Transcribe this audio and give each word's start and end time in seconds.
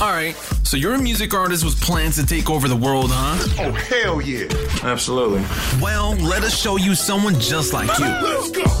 All 0.00 0.08
right, 0.08 0.34
so 0.64 0.78
you're 0.78 0.94
a 0.94 0.98
music 0.98 1.34
artist 1.34 1.62
with 1.62 1.78
plans 1.82 2.16
to 2.16 2.24
take 2.24 2.48
over 2.48 2.68
the 2.68 2.76
world, 2.76 3.10
huh? 3.12 3.36
Oh, 3.58 3.72
hell 3.72 4.22
yeah. 4.22 4.46
Absolutely. 4.82 5.42
Well, 5.78 6.12
let 6.16 6.42
us 6.42 6.58
show 6.58 6.78
you 6.78 6.94
someone 6.94 7.38
just 7.38 7.74
like 7.74 7.98
you. 7.98 8.06
Let's 8.06 8.50
go. 8.50 8.79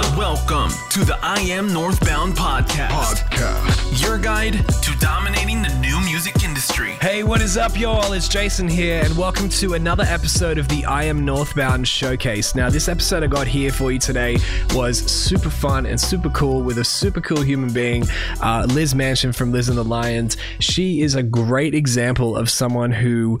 Welcome 0.00 0.70
to 0.90 1.04
the 1.04 1.18
I 1.22 1.40
Am 1.40 1.72
Northbound 1.72 2.34
podcast, 2.34 2.88
Podcast. 2.88 4.02
your 4.02 4.18
guide 4.18 4.54
to 4.54 4.98
dominating 4.98 5.60
the 5.60 5.68
new 5.78 6.00
music 6.00 6.42
industry. 6.42 6.92
Hey, 7.02 7.22
what 7.22 7.42
is 7.42 7.58
up, 7.58 7.78
y'all? 7.78 8.12
It's 8.12 8.26
Jason 8.26 8.66
here, 8.66 9.02
and 9.04 9.16
welcome 9.16 9.50
to 9.50 9.74
another 9.74 10.04
episode 10.04 10.56
of 10.56 10.68
the 10.68 10.86
I 10.86 11.04
Am 11.04 11.24
Northbound 11.24 11.86
Showcase. 11.86 12.54
Now, 12.54 12.70
this 12.70 12.88
episode 12.88 13.22
I 13.22 13.26
got 13.26 13.46
here 13.46 13.70
for 13.70 13.92
you 13.92 13.98
today 13.98 14.38
was 14.74 14.98
super 14.98 15.50
fun 15.50 15.84
and 15.84 16.00
super 16.00 16.30
cool 16.30 16.62
with 16.62 16.78
a 16.78 16.84
super 16.84 17.20
cool 17.20 17.42
human 17.42 17.72
being, 17.72 18.04
uh, 18.40 18.66
Liz 18.70 18.94
Mansion 18.94 19.32
from 19.32 19.52
Liz 19.52 19.68
and 19.68 19.76
the 19.76 19.84
Lions. 19.84 20.38
She 20.60 21.02
is 21.02 21.14
a 21.14 21.22
great 21.22 21.74
example 21.74 22.36
of 22.36 22.48
someone 22.48 22.90
who 22.90 23.38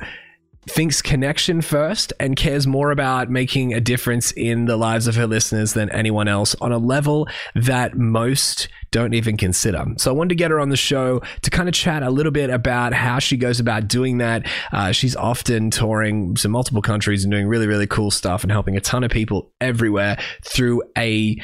thinks 0.68 1.00
connection 1.00 1.62
first 1.62 2.12
and 2.20 2.36
cares 2.36 2.66
more 2.66 2.90
about 2.90 3.30
making 3.30 3.72
a 3.72 3.80
difference 3.80 4.30
in 4.32 4.66
the 4.66 4.76
lives 4.76 5.06
of 5.06 5.14
her 5.14 5.26
listeners 5.26 5.72
than 5.72 5.90
anyone 5.90 6.28
else 6.28 6.54
on 6.60 6.72
a 6.72 6.78
level 6.78 7.28
that 7.54 7.96
most 7.96 8.68
don't 8.90 9.14
even 9.14 9.36
consider. 9.36 9.84
So 9.96 10.10
I 10.10 10.14
wanted 10.14 10.30
to 10.30 10.34
get 10.34 10.50
her 10.50 10.60
on 10.60 10.68
the 10.68 10.76
show 10.76 11.22
to 11.42 11.50
kind 11.50 11.68
of 11.68 11.74
chat 11.74 12.02
a 12.02 12.10
little 12.10 12.32
bit 12.32 12.50
about 12.50 12.92
how 12.92 13.20
she 13.20 13.36
goes 13.36 13.60
about 13.60 13.88
doing 13.88 14.18
that. 14.18 14.46
Uh, 14.72 14.92
she's 14.92 15.14
often 15.16 15.70
touring 15.70 16.34
to 16.36 16.48
multiple 16.48 16.82
countries 16.82 17.24
and 17.24 17.30
doing 17.30 17.46
really, 17.46 17.66
really 17.66 17.86
cool 17.86 18.10
stuff 18.10 18.42
and 18.42 18.50
helping 18.50 18.76
a 18.76 18.80
ton 18.80 19.04
of 19.04 19.10
people 19.10 19.52
everywhere 19.60 20.18
through 20.42 20.82
a 20.98 21.36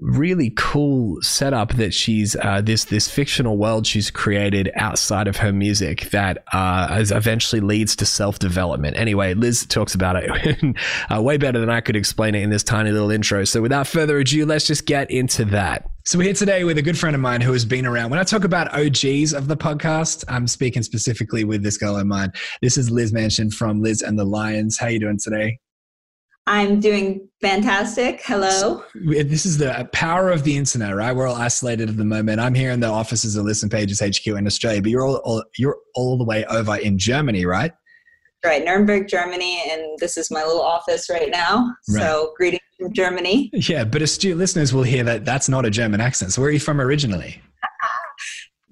really 0.00 0.52
cool 0.56 1.20
setup 1.22 1.74
that 1.74 1.92
she's 1.92 2.34
uh, 2.36 2.60
this 2.60 2.84
this 2.86 3.10
fictional 3.10 3.56
world 3.56 3.86
she's 3.86 4.10
created 4.10 4.70
outside 4.74 5.28
of 5.28 5.36
her 5.36 5.52
music 5.52 6.10
that 6.10 6.42
uh, 6.52 7.04
eventually 7.10 7.60
leads 7.60 7.94
to 7.96 8.06
self 8.06 8.38
development. 8.38 8.96
Anyway, 8.96 9.34
Liz 9.34 9.66
talks 9.66 9.94
about 9.94 10.16
it 10.16 10.76
uh, 11.14 11.22
way 11.22 11.36
better 11.36 11.60
than 11.60 11.70
I 11.70 11.80
could 11.80 11.96
explain 11.96 12.34
it 12.34 12.42
in 12.42 12.50
this 12.50 12.62
tiny 12.62 12.90
little 12.90 13.10
intro. 13.10 13.44
So 13.44 13.62
without 13.62 13.86
further 13.86 14.18
ado, 14.18 14.46
let's 14.46 14.66
just 14.66 14.86
get 14.86 15.10
into 15.10 15.44
that. 15.46 15.88
So 16.06 16.18
we're 16.18 16.24
here 16.24 16.34
today 16.34 16.64
with 16.64 16.78
a 16.78 16.82
good 16.82 16.98
friend 16.98 17.14
of 17.14 17.20
mine 17.20 17.42
who 17.42 17.52
has 17.52 17.64
been 17.64 17.84
around. 17.84 18.10
When 18.10 18.18
I 18.18 18.24
talk 18.24 18.44
about 18.44 18.72
OGs 18.74 19.34
of 19.34 19.48
the 19.48 19.56
podcast, 19.56 20.24
I'm 20.28 20.48
speaking 20.48 20.82
specifically 20.82 21.44
with 21.44 21.62
this 21.62 21.76
girl 21.76 21.98
in 21.98 22.08
mind. 22.08 22.34
This 22.62 22.78
is 22.78 22.90
Liz 22.90 23.12
Mansion 23.12 23.50
from 23.50 23.82
Liz 23.82 24.00
and 24.00 24.18
the 24.18 24.24
Lions. 24.24 24.78
How 24.78 24.86
you 24.86 24.98
doing 24.98 25.18
today? 25.22 25.58
I'm 26.50 26.80
doing 26.80 27.28
fantastic. 27.40 28.22
Hello. 28.24 28.82
This 28.92 29.46
is 29.46 29.56
the 29.56 29.88
power 29.92 30.30
of 30.32 30.42
the 30.42 30.56
internet, 30.56 30.96
right? 30.96 31.14
We're 31.14 31.28
all 31.28 31.36
isolated 31.36 31.88
at 31.88 31.96
the 31.96 32.04
moment. 32.04 32.40
I'm 32.40 32.54
here 32.54 32.72
in 32.72 32.80
the 32.80 32.88
offices 32.88 33.36
of 33.36 33.44
Listen 33.44 33.68
Pages 33.68 34.00
HQ 34.00 34.26
in 34.26 34.48
Australia, 34.48 34.82
but 34.82 34.90
you're 34.90 35.06
all, 35.06 35.18
all 35.18 35.44
you're 35.58 35.78
all 35.94 36.18
the 36.18 36.24
way 36.24 36.44
over 36.46 36.74
in 36.74 36.98
Germany, 36.98 37.46
right? 37.46 37.70
Right, 38.44 38.64
Nuremberg, 38.64 39.06
Germany, 39.06 39.62
and 39.70 39.96
this 40.00 40.16
is 40.16 40.28
my 40.28 40.42
little 40.42 40.60
office 40.60 41.08
right 41.08 41.30
now. 41.30 41.72
Right. 41.88 42.02
So, 42.02 42.34
greetings 42.36 42.62
from 42.80 42.92
Germany. 42.94 43.50
Yeah, 43.52 43.84
but 43.84 44.02
astute 44.02 44.36
listeners 44.36 44.74
will 44.74 44.82
hear 44.82 45.04
that 45.04 45.24
that's 45.24 45.48
not 45.48 45.64
a 45.64 45.70
German 45.70 46.00
accent. 46.00 46.32
So 46.32 46.42
where 46.42 46.48
are 46.48 46.52
you 46.52 46.60
from 46.60 46.80
originally? 46.80 47.40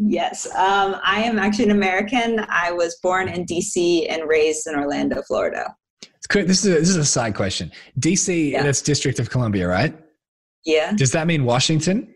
Yes, 0.00 0.46
um, 0.54 0.94
I 1.02 1.22
am 1.22 1.40
actually 1.40 1.64
an 1.64 1.70
American. 1.72 2.46
I 2.48 2.70
was 2.70 3.00
born 3.02 3.28
in 3.28 3.44
DC 3.44 4.06
and 4.08 4.28
raised 4.28 4.68
in 4.68 4.76
Orlando, 4.76 5.22
Florida. 5.26 5.74
This 6.32 6.64
is 6.64 6.66
a, 6.66 6.78
this 6.78 6.88
is 6.90 6.96
a 6.96 7.04
side 7.04 7.34
question. 7.34 7.72
DC, 8.00 8.50
Yeah. 8.52 8.62
that's 8.62 8.82
District 8.82 9.18
of 9.18 9.30
Columbia, 9.30 9.66
right? 9.68 9.96
Yeah, 10.64 10.92
Does 10.94 11.12
that 11.12 11.26
mean 11.26 11.44
Washington? 11.44 12.14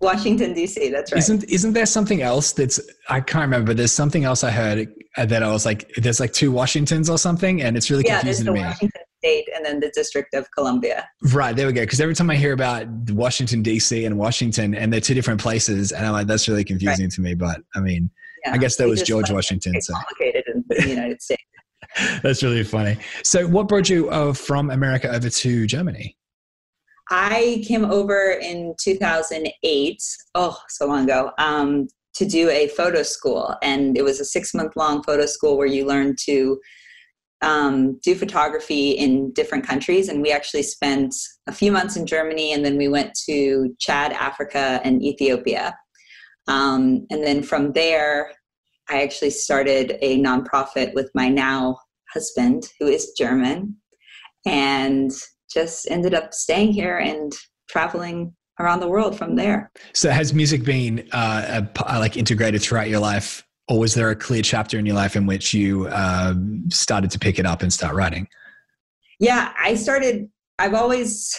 Washington, 0.00 0.54
DC. 0.54 0.90
That's 0.90 1.12
right. 1.12 1.18
Isn't 1.18 1.44
isn't 1.44 1.72
there 1.74 1.86
something 1.86 2.22
else 2.22 2.52
that's 2.52 2.80
I 3.08 3.20
can't 3.20 3.42
remember, 3.42 3.68
but 3.68 3.76
there's 3.76 3.92
something 3.92 4.24
else 4.24 4.42
I 4.44 4.50
heard 4.50 4.88
uh, 5.16 5.26
that 5.26 5.42
I 5.42 5.50
was 5.52 5.66
like, 5.66 5.92
there's 5.96 6.20
like 6.20 6.32
two 6.32 6.50
Washingtons 6.52 7.10
or 7.10 7.18
something, 7.18 7.60
and 7.62 7.76
it's 7.76 7.90
really 7.90 8.04
yeah, 8.06 8.22
there's 8.22 8.38
confusing 8.38 8.46
the 8.46 8.50
to 8.52 8.54
me. 8.54 8.66
Washington 8.66 9.02
State 9.18 9.48
and 9.54 9.64
then 9.64 9.80
the 9.80 9.90
District 9.94 10.32
of 10.32 10.50
Columbia. 10.52 11.06
Right, 11.34 11.54
there 11.54 11.66
we 11.66 11.74
go. 11.74 11.82
Because 11.82 12.00
every 12.00 12.14
time 12.14 12.30
I 12.30 12.36
hear 12.36 12.54
about 12.54 12.86
Washington 13.10 13.62
D.C. 13.62 14.06
and 14.06 14.16
Washington, 14.18 14.74
and 14.74 14.90
they're 14.90 15.00
two 15.02 15.12
different 15.14 15.40
places, 15.40 15.92
and 15.92 16.06
I'm 16.06 16.12
like, 16.12 16.26
that's 16.26 16.48
really 16.48 16.64
confusing 16.64 17.10
to 17.10 17.20
me. 17.20 17.34
But 17.34 17.60
I 17.74 17.80
mean, 17.80 18.10
Yeah. 18.46 18.54
I 18.54 18.58
guess 18.58 18.76
that 18.76 18.88
was 18.88 19.02
George 19.02 19.28
like 19.28 19.34
Washington. 19.34 19.80
So 19.82 19.92
complicated 19.92 20.44
in 20.54 20.64
the 20.68 20.88
United 20.96 21.20
States. 21.20 21.42
that's 22.22 22.42
really 22.42 22.64
funny. 22.64 22.98
So, 23.24 23.46
what 23.46 23.68
brought 23.68 23.88
you 23.88 24.10
uh, 24.10 24.32
from 24.32 24.70
America 24.70 25.08
over 25.12 25.28
to 25.28 25.66
Germany? 25.66 26.16
I 27.10 27.64
came 27.66 27.84
over 27.84 28.38
in 28.40 28.74
2008, 28.80 30.02
oh, 30.36 30.58
so 30.68 30.86
long 30.86 31.04
ago, 31.04 31.32
um, 31.38 31.88
to 32.14 32.24
do 32.24 32.48
a 32.50 32.68
photo 32.68 33.02
school. 33.02 33.56
And 33.62 33.96
it 33.96 34.02
was 34.02 34.20
a 34.20 34.24
six 34.24 34.54
month 34.54 34.76
long 34.76 35.02
photo 35.02 35.26
school 35.26 35.58
where 35.58 35.66
you 35.66 35.86
learn 35.86 36.14
to 36.26 36.60
um, 37.42 37.98
do 38.02 38.14
photography 38.14 38.90
in 38.90 39.32
different 39.32 39.66
countries. 39.66 40.08
And 40.08 40.22
we 40.22 40.30
actually 40.30 40.62
spent 40.62 41.14
a 41.48 41.52
few 41.52 41.72
months 41.72 41.96
in 41.96 42.06
Germany 42.06 42.52
and 42.52 42.64
then 42.64 42.76
we 42.76 42.88
went 42.88 43.18
to 43.26 43.74
Chad, 43.80 44.12
Africa, 44.12 44.80
and 44.84 45.02
Ethiopia. 45.02 45.76
Um, 46.46 47.06
and 47.10 47.24
then 47.24 47.42
from 47.42 47.72
there, 47.72 48.32
I 48.90 49.02
actually 49.02 49.30
started 49.30 49.96
a 50.02 50.18
nonprofit 50.20 50.94
with 50.94 51.10
my 51.14 51.28
now 51.28 51.78
husband, 52.12 52.64
who 52.78 52.86
is 52.86 53.12
German. 53.16 53.76
And 54.44 55.12
just 55.52 55.90
ended 55.90 56.14
up 56.14 56.32
staying 56.32 56.72
here 56.72 56.98
and 56.98 57.32
traveling 57.68 58.34
around 58.58 58.80
the 58.80 58.88
world 58.88 59.16
from 59.16 59.36
there. 59.36 59.70
So, 59.92 60.10
has 60.10 60.34
music 60.34 60.64
been 60.64 61.08
uh, 61.12 61.62
uh, 61.76 61.96
like 61.98 62.16
integrated 62.16 62.62
throughout 62.62 62.88
your 62.88 63.00
life, 63.00 63.44
or 63.68 63.78
was 63.78 63.94
there 63.94 64.10
a 64.10 64.16
clear 64.16 64.42
chapter 64.42 64.78
in 64.78 64.86
your 64.86 64.96
life 64.96 65.16
in 65.16 65.26
which 65.26 65.54
you 65.54 65.88
um, 65.90 66.64
started 66.70 67.10
to 67.12 67.18
pick 67.18 67.38
it 67.38 67.46
up 67.46 67.62
and 67.62 67.72
start 67.72 67.94
writing? 67.94 68.28
Yeah, 69.18 69.52
I 69.58 69.74
started, 69.74 70.28
I've 70.58 70.74
always 70.74 71.38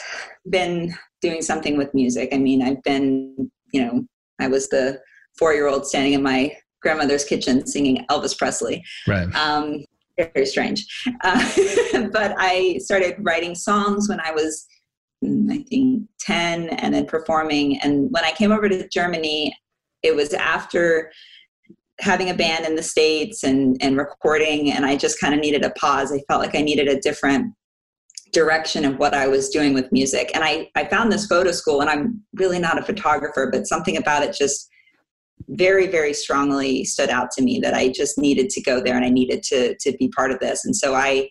been 0.50 0.94
doing 1.22 1.42
something 1.42 1.78
with 1.78 1.94
music. 1.94 2.30
I 2.32 2.38
mean, 2.38 2.62
I've 2.62 2.82
been, 2.84 3.52
you 3.74 3.84
know, 3.84 4.04
I 4.40 4.48
was 4.48 4.70
the 4.70 5.00
four 5.38 5.54
year 5.54 5.68
old 5.68 5.88
standing 5.88 6.14
in 6.14 6.22
my 6.22 6.56
grandmother's 6.82 7.24
kitchen 7.24 7.66
singing 7.66 8.06
Elvis 8.10 8.38
Presley. 8.38 8.84
Right. 9.08 9.34
um, 9.36 9.86
very 10.18 10.46
strange. 10.46 10.86
Uh, 11.24 11.40
but 12.12 12.36
I 12.38 12.80
started 12.80 13.16
writing 13.20 13.56
songs 13.56 14.10
when 14.10 14.20
I 14.20 14.32
was, 14.32 14.68
mm, 15.24 15.52
I 15.52 15.64
think, 15.70 16.08
10 16.20 16.70
and 16.70 16.94
then 16.94 17.06
performing. 17.06 17.80
And 17.80 18.10
when 18.12 18.24
I 18.24 18.32
came 18.32 18.52
over 18.52 18.70
to 18.70 18.88
Germany, 18.90 19.56
it 20.04 20.16
was 20.16 20.34
after 20.34 21.12
having 22.00 22.30
a 22.30 22.34
band 22.34 22.66
in 22.66 22.76
the 22.76 22.84
States 22.84 23.44
and, 23.44 23.78
and 23.82 23.98
recording, 23.98 24.72
and 24.72 24.86
I 24.86 24.96
just 24.96 25.20
kind 25.20 25.34
of 25.34 25.40
needed 25.40 25.64
a 25.64 25.70
pause. 25.72 26.12
I 26.12 26.20
felt 26.28 26.42
like 26.42 26.56
I 26.56 26.62
needed 26.62 26.88
a 26.88 27.00
different 27.00 27.54
direction 28.34 28.86
of 28.86 28.98
what 28.98 29.14
I 29.14 29.28
was 29.28 29.50
doing 29.50 29.74
with 29.74 29.92
music. 29.92 30.32
And 30.34 30.44
I, 30.44 30.70
I 30.76 30.86
found 30.86 31.12
this 31.12 31.28
photo 31.28 31.52
school, 31.52 31.82
and 31.82 31.90
I'm 31.90 32.22
really 32.34 32.60
not 32.60 32.80
a 32.80 32.84
photographer, 32.84 33.50
but 33.52 33.68
something 33.68 33.98
about 33.98 34.24
it 34.24 34.34
just 34.34 34.71
very 35.50 35.88
very 35.88 36.14
strongly 36.14 36.84
stood 36.84 37.10
out 37.10 37.30
to 37.32 37.42
me 37.44 37.60
that 37.60 37.74
i 37.74 37.88
just 37.90 38.18
needed 38.18 38.50
to 38.50 38.62
go 38.62 38.82
there 38.82 38.96
and 38.96 39.06
i 39.06 39.10
needed 39.10 39.42
to 39.44 39.76
to 39.80 39.92
be 39.98 40.08
part 40.10 40.32
of 40.32 40.40
this 40.40 40.66
and 40.66 40.76
so 40.76 40.94
i 40.96 41.28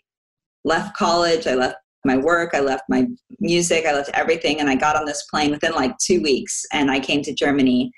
left 0.65 0.97
college 0.97 1.47
i 1.47 1.54
left 1.54 1.76
my 2.04 2.16
work 2.16 2.50
i 2.54 2.60
left 2.60 2.82
my 2.88 3.06
music 3.41 3.84
i 3.87 3.93
left 3.93 4.10
everything 4.15 4.60
and 4.60 4.69
i 4.71 4.75
got 4.75 4.97
on 4.97 5.04
this 5.04 5.25
plane 5.31 5.50
within 5.50 5.72
like 5.72 5.97
two 5.98 6.21
weeks 6.22 6.65
and 6.72 6.91
i 6.91 6.98
came 7.00 7.22
to 7.22 7.34
germany 7.34 7.91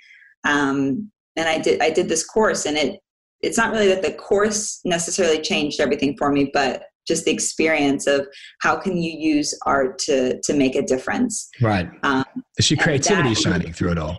um, 0.44 1.10
and 1.36 1.48
i 1.48 1.58
did 1.58 1.80
i 1.80 1.90
did 1.90 2.08
this 2.08 2.24
course 2.24 2.66
and 2.66 2.76
it 2.76 2.98
it's 3.40 3.58
not 3.58 3.72
really 3.72 3.88
that 3.88 4.02
the 4.02 4.12
course 4.12 4.80
necessarily 4.84 5.40
changed 5.40 5.80
everything 5.80 6.16
for 6.16 6.30
me 6.32 6.50
but 6.52 6.84
just 7.06 7.24
the 7.24 7.32
experience 7.32 8.06
of 8.06 8.26
how 8.60 8.76
can 8.76 8.96
you 8.96 9.10
use 9.18 9.58
art 9.66 9.98
to 9.98 10.40
to 10.42 10.52
make 10.54 10.76
a 10.76 10.82
difference 10.82 11.48
Right. 11.60 11.88
um, 12.04 12.24
Is 12.58 12.70
your 12.70 12.78
creativity 12.78 13.30
that- 13.30 13.38
shining 13.38 13.72
through 13.72 13.92
it 13.92 13.98
all? 13.98 14.18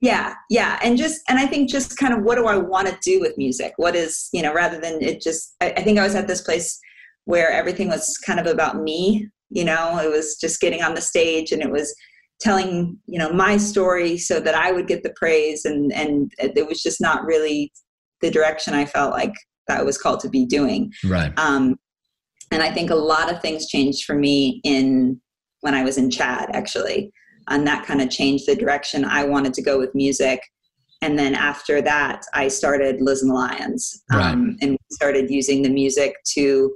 Yeah 0.00 0.34
yeah 0.48 0.78
and 0.82 0.96
just 0.96 1.20
and 1.28 1.38
i 1.38 1.46
think 1.46 1.68
just 1.68 1.96
kind 1.96 2.14
of 2.14 2.22
what 2.22 2.36
do 2.36 2.46
i 2.46 2.56
want 2.56 2.88
to 2.88 2.98
do 3.02 3.20
with 3.20 3.36
music 3.36 3.72
what 3.76 3.94
is 3.94 4.28
you 4.32 4.42
know 4.42 4.52
rather 4.52 4.80
than 4.80 5.02
it 5.02 5.20
just 5.20 5.54
I, 5.60 5.70
I 5.70 5.82
think 5.82 5.98
i 5.98 6.02
was 6.02 6.14
at 6.14 6.26
this 6.26 6.42
place 6.42 6.78
where 7.24 7.50
everything 7.50 7.88
was 7.88 8.16
kind 8.18 8.40
of 8.40 8.46
about 8.46 8.80
me 8.80 9.28
you 9.50 9.64
know 9.64 9.98
it 9.98 10.10
was 10.10 10.36
just 10.36 10.60
getting 10.60 10.82
on 10.82 10.94
the 10.94 11.00
stage 11.00 11.52
and 11.52 11.62
it 11.62 11.70
was 11.70 11.94
telling 12.40 12.96
you 13.06 13.18
know 13.18 13.30
my 13.32 13.56
story 13.56 14.16
so 14.16 14.40
that 14.40 14.54
i 14.54 14.72
would 14.72 14.86
get 14.86 15.02
the 15.02 15.14
praise 15.16 15.64
and 15.64 15.92
and 15.92 16.32
it 16.38 16.66
was 16.66 16.82
just 16.82 17.00
not 17.00 17.24
really 17.24 17.70
the 18.22 18.30
direction 18.30 18.74
i 18.74 18.84
felt 18.84 19.12
like 19.12 19.34
that 19.68 19.80
I 19.80 19.82
was 19.84 19.98
called 19.98 20.18
to 20.20 20.28
be 20.28 20.44
doing 20.46 20.92
Right. 21.04 21.32
um, 21.38 21.78
and 22.50 22.62
I 22.62 22.72
think 22.72 22.90
a 22.90 22.96
lot 22.96 23.32
of 23.32 23.40
things 23.40 23.68
changed 23.68 24.04
for 24.04 24.14
me 24.14 24.60
in 24.64 25.20
when 25.60 25.74
I 25.74 25.84
was 25.84 25.98
in 25.98 26.10
Chad, 26.10 26.50
actually. 26.52 27.12
And 27.50 27.66
that 27.66 27.84
kind 27.84 28.00
of 28.00 28.10
changed 28.10 28.46
the 28.46 28.56
direction 28.56 29.04
I 29.04 29.24
wanted 29.24 29.52
to 29.54 29.62
go 29.62 29.78
with 29.78 29.94
music. 29.94 30.40
And 31.02 31.18
then 31.18 31.34
after 31.34 31.80
that, 31.82 32.24
I 32.34 32.48
started 32.48 33.00
Liz 33.00 33.22
and 33.22 33.30
the 33.30 33.34
Lions. 33.34 34.02
Um, 34.12 34.56
and 34.60 34.78
started 34.90 35.30
using 35.30 35.62
the 35.62 35.70
music 35.70 36.14
to 36.34 36.74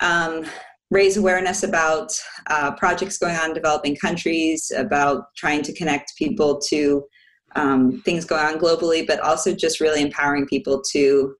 um, 0.00 0.44
raise 0.90 1.16
awareness 1.16 1.62
about 1.62 2.12
uh, 2.48 2.72
projects 2.76 3.18
going 3.18 3.36
on 3.36 3.48
in 3.48 3.54
developing 3.54 3.96
countries, 3.96 4.72
about 4.76 5.24
trying 5.36 5.62
to 5.62 5.72
connect 5.72 6.16
people 6.16 6.60
to 6.60 7.04
um, 7.56 8.02
things 8.04 8.24
going 8.24 8.44
on 8.44 8.58
globally, 8.58 9.06
but 9.06 9.18
also 9.20 9.54
just 9.54 9.80
really 9.80 10.02
empowering 10.02 10.46
people 10.46 10.82
to 10.92 11.34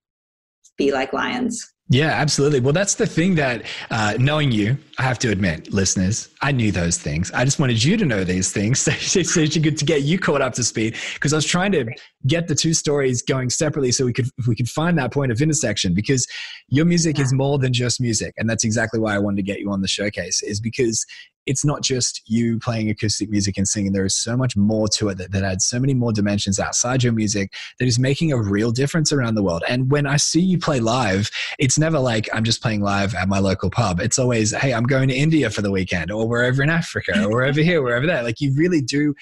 be 0.77 0.91
like 0.91 1.13
lions. 1.13 1.73
Yeah, 1.89 2.07
absolutely. 2.07 2.59
Well, 2.59 2.73
that's 2.73 2.95
the 2.95 3.07
thing 3.07 3.35
that 3.35 3.63
uh, 3.89 4.15
knowing 4.19 4.51
you, 4.51 4.77
I 4.99 5.03
have 5.03 5.19
to 5.19 5.29
admit, 5.29 5.71
listeners, 5.71 6.29
I 6.41 6.51
knew 6.51 6.71
those 6.71 6.97
things. 6.97 7.31
I 7.31 7.45
just 7.45 7.59
wanted 7.59 7.83
you 7.83 7.97
to 7.97 8.05
know 8.05 8.23
these 8.23 8.51
things 8.51 8.79
so, 8.81 8.91
so 9.21 9.41
you 9.41 9.61
could 9.61 9.77
to 9.77 9.85
get 9.85 10.01
you 10.01 10.17
caught 10.17 10.41
up 10.41 10.53
to 10.53 10.63
speed 10.63 10.95
because 11.13 11.33
I 11.33 11.35
was 11.35 11.45
trying 11.45 11.71
to 11.73 11.85
get 12.25 12.47
the 12.47 12.55
two 12.55 12.73
stories 12.73 13.21
going 13.21 13.51
separately 13.51 13.91
so 13.91 14.05
we 14.05 14.13
could 14.13 14.29
we 14.47 14.55
could 14.55 14.69
find 14.69 14.97
that 14.97 15.11
point 15.11 15.31
of 15.31 15.39
intersection 15.39 15.93
because 15.93 16.27
your 16.69 16.85
music 16.85 17.19
is 17.19 17.31
more 17.31 17.59
than 17.59 17.73
just 17.73 18.01
music, 18.01 18.33
and 18.37 18.49
that's 18.49 18.63
exactly 18.63 18.99
why 18.99 19.13
I 19.13 19.19
wanted 19.19 19.37
to 19.37 19.43
get 19.43 19.59
you 19.59 19.71
on 19.71 19.81
the 19.81 19.87
showcase 19.87 20.41
is 20.41 20.59
because 20.59 21.05
it's 21.47 21.65
not 21.65 21.81
just 21.81 22.21
you 22.27 22.59
playing 22.59 22.89
acoustic 22.89 23.29
music 23.29 23.57
and 23.57 23.67
singing. 23.67 23.93
There 23.93 24.05
is 24.05 24.15
so 24.15 24.37
much 24.37 24.55
more 24.55 24.87
to 24.89 25.09
it 25.09 25.17
that, 25.17 25.31
that 25.31 25.43
adds 25.43 25.65
so 25.65 25.79
many 25.79 25.93
more 25.93 26.11
dimensions 26.11 26.59
outside 26.59 27.03
your 27.03 27.13
music 27.13 27.53
that 27.79 27.85
is 27.85 27.97
making 27.97 28.33
a 28.33 28.37
real 28.37 28.71
difference 28.71 29.11
around 29.11 29.35
the 29.35 29.43
world. 29.43 29.63
And 29.67 29.89
when 29.89 30.05
I 30.05 30.17
see 30.17 30.41
you 30.41 30.59
play 30.59 30.79
live, 30.79 31.31
it's 31.57 31.79
never 31.79 31.97
like 31.97 32.29
I'm 32.33 32.43
just 32.43 32.61
playing 32.61 32.81
live 32.81 33.15
at 33.15 33.29
my 33.29 33.39
local 33.39 33.69
pub. 33.69 33.99
It's 34.01 34.19
always, 34.19 34.53
hey, 34.53 34.73
I'm 34.73 34.83
going 34.87 35.09
to 35.09 35.15
India 35.15 35.49
for 35.49 35.61
the 35.61 35.71
weekend, 35.71 36.11
or 36.11 36.27
we're 36.27 36.45
over 36.45 36.63
in 36.63 36.69
Africa, 36.69 37.23
or 37.23 37.29
we're 37.29 37.45
over 37.45 37.61
here, 37.61 37.81
we're 37.81 37.95
over 37.95 38.07
there. 38.07 38.23
Like 38.23 38.41
you 38.41 38.53
really 38.55 38.81
do 38.81 39.13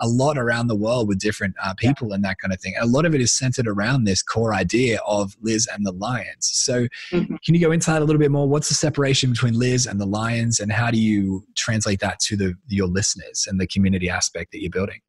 a 0.00 0.08
lot 0.08 0.38
around 0.38 0.66
the 0.66 0.74
world 0.74 1.08
with 1.08 1.18
different 1.18 1.54
uh, 1.62 1.74
people 1.74 2.08
yeah. 2.08 2.14
and 2.16 2.24
that 2.24 2.38
kind 2.38 2.52
of 2.52 2.60
thing. 2.60 2.74
A 2.80 2.86
lot 2.86 3.04
of 3.04 3.14
it 3.14 3.20
is 3.20 3.32
centered 3.32 3.68
around 3.68 4.04
this 4.04 4.22
core 4.22 4.54
idea 4.54 4.98
of 5.06 5.36
Liz 5.42 5.68
and 5.72 5.86
the 5.86 5.92
Lions. 5.92 6.50
So, 6.50 6.88
mm-hmm. 7.12 7.36
can 7.44 7.54
you 7.54 7.60
go 7.60 7.70
into 7.70 7.90
that 7.90 8.02
a 8.02 8.04
little 8.04 8.18
bit 8.18 8.30
more? 8.30 8.48
What's 8.48 8.68
the 8.68 8.74
separation 8.74 9.30
between 9.30 9.58
Liz 9.58 9.86
and 9.86 10.00
the 10.00 10.06
Lions, 10.06 10.60
and 10.60 10.72
how 10.72 10.90
do 10.90 10.98
you 10.98 11.46
translate 11.56 12.00
that 12.00 12.18
to 12.20 12.36
the 12.36 12.54
your 12.68 12.88
listeners 12.88 13.46
and 13.48 13.60
the 13.60 13.66
community 13.66 14.08
aspect 14.08 14.52
that 14.52 14.60
you're 14.60 14.70
building? 14.70 15.00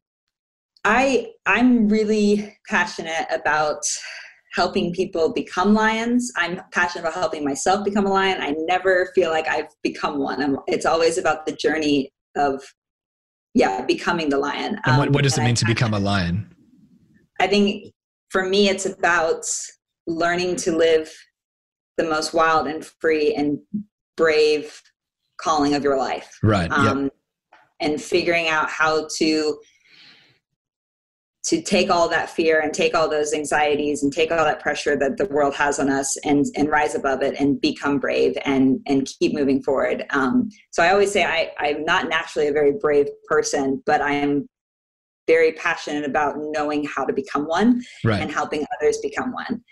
I 0.84 1.30
I'm 1.46 1.88
really 1.88 2.56
passionate 2.68 3.26
about 3.30 3.84
helping 4.52 4.92
people 4.92 5.32
become 5.32 5.74
lions. 5.74 6.30
I'm 6.36 6.60
passionate 6.72 7.02
about 7.02 7.14
helping 7.14 7.44
myself 7.44 7.84
become 7.84 8.06
a 8.06 8.12
lion. 8.12 8.40
I 8.40 8.54
never 8.66 9.10
feel 9.14 9.30
like 9.30 9.48
I've 9.48 9.68
become 9.82 10.18
one. 10.18 10.42
I'm, 10.42 10.58
it's 10.66 10.86
always 10.86 11.18
about 11.18 11.46
the 11.46 11.52
journey 11.52 12.12
of 12.36 12.62
yeah, 13.54 13.84
becoming 13.84 14.28
the 14.28 14.38
lion. 14.38 14.78
and 14.86 14.98
what, 14.98 15.10
what 15.10 15.24
does 15.24 15.36
um, 15.36 15.44
it 15.44 15.46
mean 15.46 15.52
I, 15.52 15.56
to 15.56 15.64
become 15.66 15.94
a 15.94 15.98
lion? 15.98 16.54
I 17.40 17.46
think 17.46 17.92
for 18.30 18.48
me, 18.48 18.68
it's 18.68 18.86
about 18.86 19.44
learning 20.06 20.56
to 20.56 20.76
live 20.76 21.12
the 21.98 22.04
most 22.04 22.32
wild 22.32 22.66
and 22.66 22.84
free 23.00 23.34
and 23.34 23.58
brave 24.16 24.80
calling 25.38 25.74
of 25.74 25.82
your 25.82 25.98
life. 25.98 26.38
Right. 26.42 26.70
Um, 26.70 27.04
yep. 27.04 27.12
And 27.80 28.00
figuring 28.00 28.48
out 28.48 28.70
how 28.70 29.08
to 29.16 29.58
to 31.44 31.60
take 31.60 31.90
all 31.90 32.08
that 32.08 32.30
fear 32.30 32.60
and 32.60 32.72
take 32.72 32.94
all 32.94 33.08
those 33.08 33.34
anxieties 33.34 34.02
and 34.02 34.12
take 34.12 34.30
all 34.30 34.44
that 34.44 34.60
pressure 34.60 34.96
that 34.96 35.16
the 35.16 35.26
world 35.26 35.54
has 35.54 35.78
on 35.78 35.90
us 35.90 36.16
and 36.18 36.46
and 36.56 36.68
rise 36.68 36.94
above 36.94 37.22
it 37.22 37.34
and 37.38 37.60
become 37.60 37.98
brave 37.98 38.36
and 38.44 38.80
and 38.86 39.06
keep 39.18 39.34
moving 39.34 39.62
forward 39.62 40.04
um, 40.10 40.48
so 40.70 40.82
i 40.82 40.90
always 40.90 41.10
say 41.10 41.24
I, 41.24 41.50
i'm 41.58 41.84
not 41.84 42.08
naturally 42.08 42.48
a 42.48 42.52
very 42.52 42.72
brave 42.72 43.08
person 43.28 43.82
but 43.86 44.00
i 44.00 44.12
am 44.12 44.48
very 45.28 45.52
passionate 45.52 46.04
about 46.04 46.34
knowing 46.36 46.84
how 46.84 47.04
to 47.04 47.12
become 47.12 47.46
one 47.46 47.82
right. 48.04 48.20
and 48.20 48.30
helping 48.30 48.64
others 48.78 48.98
become 49.02 49.32
one 49.32 49.62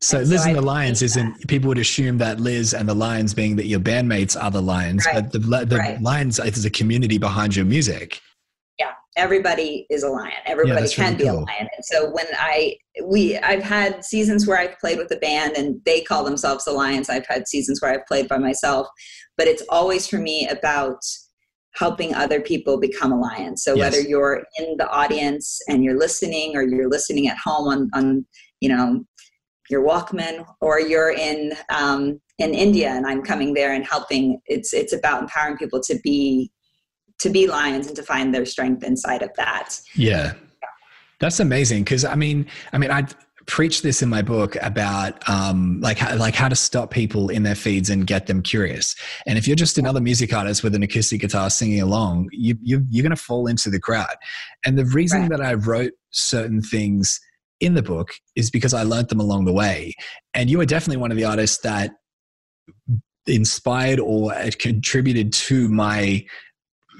so 0.00 0.18
and 0.18 0.28
Liz 0.28 0.42
so 0.42 0.48
and 0.48 0.58
the 0.58 0.62
Lions 0.62 1.00
isn't 1.00 1.46
people 1.46 1.68
would 1.68 1.78
assume 1.78 2.18
that 2.18 2.40
Liz 2.40 2.74
and 2.74 2.88
the 2.88 2.94
Lions 2.94 3.34
being 3.34 3.54
that 3.54 3.66
your 3.66 3.78
bandmates 3.78 4.40
are 4.40 4.50
the 4.50 4.60
Lions, 4.60 5.06
right. 5.06 5.30
but 5.30 5.32
the, 5.32 5.64
the 5.64 5.76
right. 5.76 6.02
Lions 6.02 6.40
is 6.40 6.64
a 6.64 6.70
community 6.70 7.18
behind 7.18 7.54
your 7.54 7.64
music 7.64 8.20
everybody 9.16 9.86
is 9.90 10.02
a 10.02 10.08
lion 10.08 10.32
everybody 10.46 10.86
yeah, 10.88 10.94
can 10.94 11.04
really 11.04 11.16
be 11.16 11.24
cool. 11.24 11.38
a 11.38 11.44
lion 11.44 11.68
and 11.76 11.84
so 11.84 12.10
when 12.10 12.26
i 12.38 12.74
we 13.04 13.36
i've 13.38 13.62
had 13.62 14.04
seasons 14.04 14.46
where 14.46 14.58
i've 14.58 14.78
played 14.78 14.98
with 14.98 15.10
a 15.10 15.16
band 15.16 15.56
and 15.56 15.80
they 15.84 16.00
call 16.00 16.24
themselves 16.24 16.64
the 16.64 16.72
lions 16.72 17.10
i've 17.10 17.26
had 17.26 17.46
seasons 17.46 17.80
where 17.82 17.92
i've 17.92 18.06
played 18.06 18.28
by 18.28 18.38
myself 18.38 18.86
but 19.36 19.46
it's 19.46 19.62
always 19.68 20.06
for 20.06 20.18
me 20.18 20.48
about 20.48 20.98
helping 21.74 22.14
other 22.14 22.40
people 22.40 22.78
become 22.78 23.12
a 23.12 23.20
lion 23.20 23.56
so 23.56 23.74
yes. 23.74 23.84
whether 23.84 24.08
you're 24.08 24.44
in 24.58 24.76
the 24.78 24.88
audience 24.88 25.60
and 25.68 25.84
you're 25.84 25.98
listening 25.98 26.56
or 26.56 26.62
you're 26.62 26.90
listening 26.90 27.28
at 27.28 27.36
home 27.38 27.68
on 27.68 27.90
on 27.94 28.26
you 28.60 28.68
know 28.68 29.04
your 29.70 29.86
walkman 29.86 30.44
or 30.60 30.80
you're 30.80 31.12
in 31.12 31.52
um, 31.70 32.20
in 32.38 32.54
india 32.54 32.90
and 32.90 33.06
i'm 33.06 33.22
coming 33.22 33.52
there 33.52 33.72
and 33.72 33.86
helping 33.86 34.40
it's 34.46 34.72
it's 34.72 34.92
about 34.92 35.22
empowering 35.22 35.56
people 35.56 35.80
to 35.80 35.98
be 36.02 36.50
to 37.18 37.30
be 37.30 37.46
lions 37.46 37.86
and 37.86 37.96
to 37.96 38.02
find 38.02 38.34
their 38.34 38.46
strength 38.46 38.82
inside 38.82 39.22
of 39.22 39.30
that. 39.36 39.80
Yeah. 39.94 40.34
That's 41.20 41.40
amazing 41.40 41.84
because 41.84 42.04
I 42.04 42.16
mean, 42.16 42.46
I 42.72 42.78
mean, 42.78 42.90
I 42.90 43.06
preach 43.46 43.82
this 43.82 44.02
in 44.02 44.08
my 44.08 44.22
book 44.22 44.56
about 44.62 45.28
um, 45.28 45.80
like 45.80 45.98
how, 45.98 46.16
like 46.16 46.34
how 46.34 46.48
to 46.48 46.56
stop 46.56 46.90
people 46.90 47.28
in 47.28 47.42
their 47.42 47.54
feeds 47.54 47.90
and 47.90 48.06
get 48.06 48.26
them 48.26 48.42
curious. 48.42 48.94
And 49.26 49.38
if 49.38 49.46
you're 49.46 49.56
just 49.56 49.78
another 49.78 50.00
music 50.00 50.32
artist 50.32 50.62
with 50.62 50.74
an 50.74 50.82
acoustic 50.82 51.20
guitar 51.20 51.50
singing 51.50 51.80
along, 51.80 52.28
you, 52.32 52.56
you 52.62 52.84
you're 52.88 53.02
going 53.02 53.14
to 53.14 53.22
fall 53.22 53.46
into 53.46 53.70
the 53.70 53.80
crowd. 53.80 54.14
And 54.64 54.78
the 54.78 54.84
reason 54.84 55.22
right. 55.22 55.30
that 55.30 55.40
I 55.40 55.54
wrote 55.54 55.92
certain 56.10 56.62
things 56.62 57.20
in 57.60 57.74
the 57.74 57.82
book 57.82 58.12
is 58.36 58.50
because 58.50 58.74
I 58.74 58.82
learned 58.82 59.08
them 59.08 59.20
along 59.20 59.44
the 59.44 59.52
way. 59.52 59.94
And 60.34 60.50
you 60.50 60.60
are 60.60 60.66
definitely 60.66 61.00
one 61.00 61.10
of 61.10 61.16
the 61.16 61.24
artists 61.24 61.58
that 61.58 61.92
inspired 63.26 64.00
or 64.00 64.32
contributed 64.58 65.32
to 65.32 65.68
my 65.68 66.24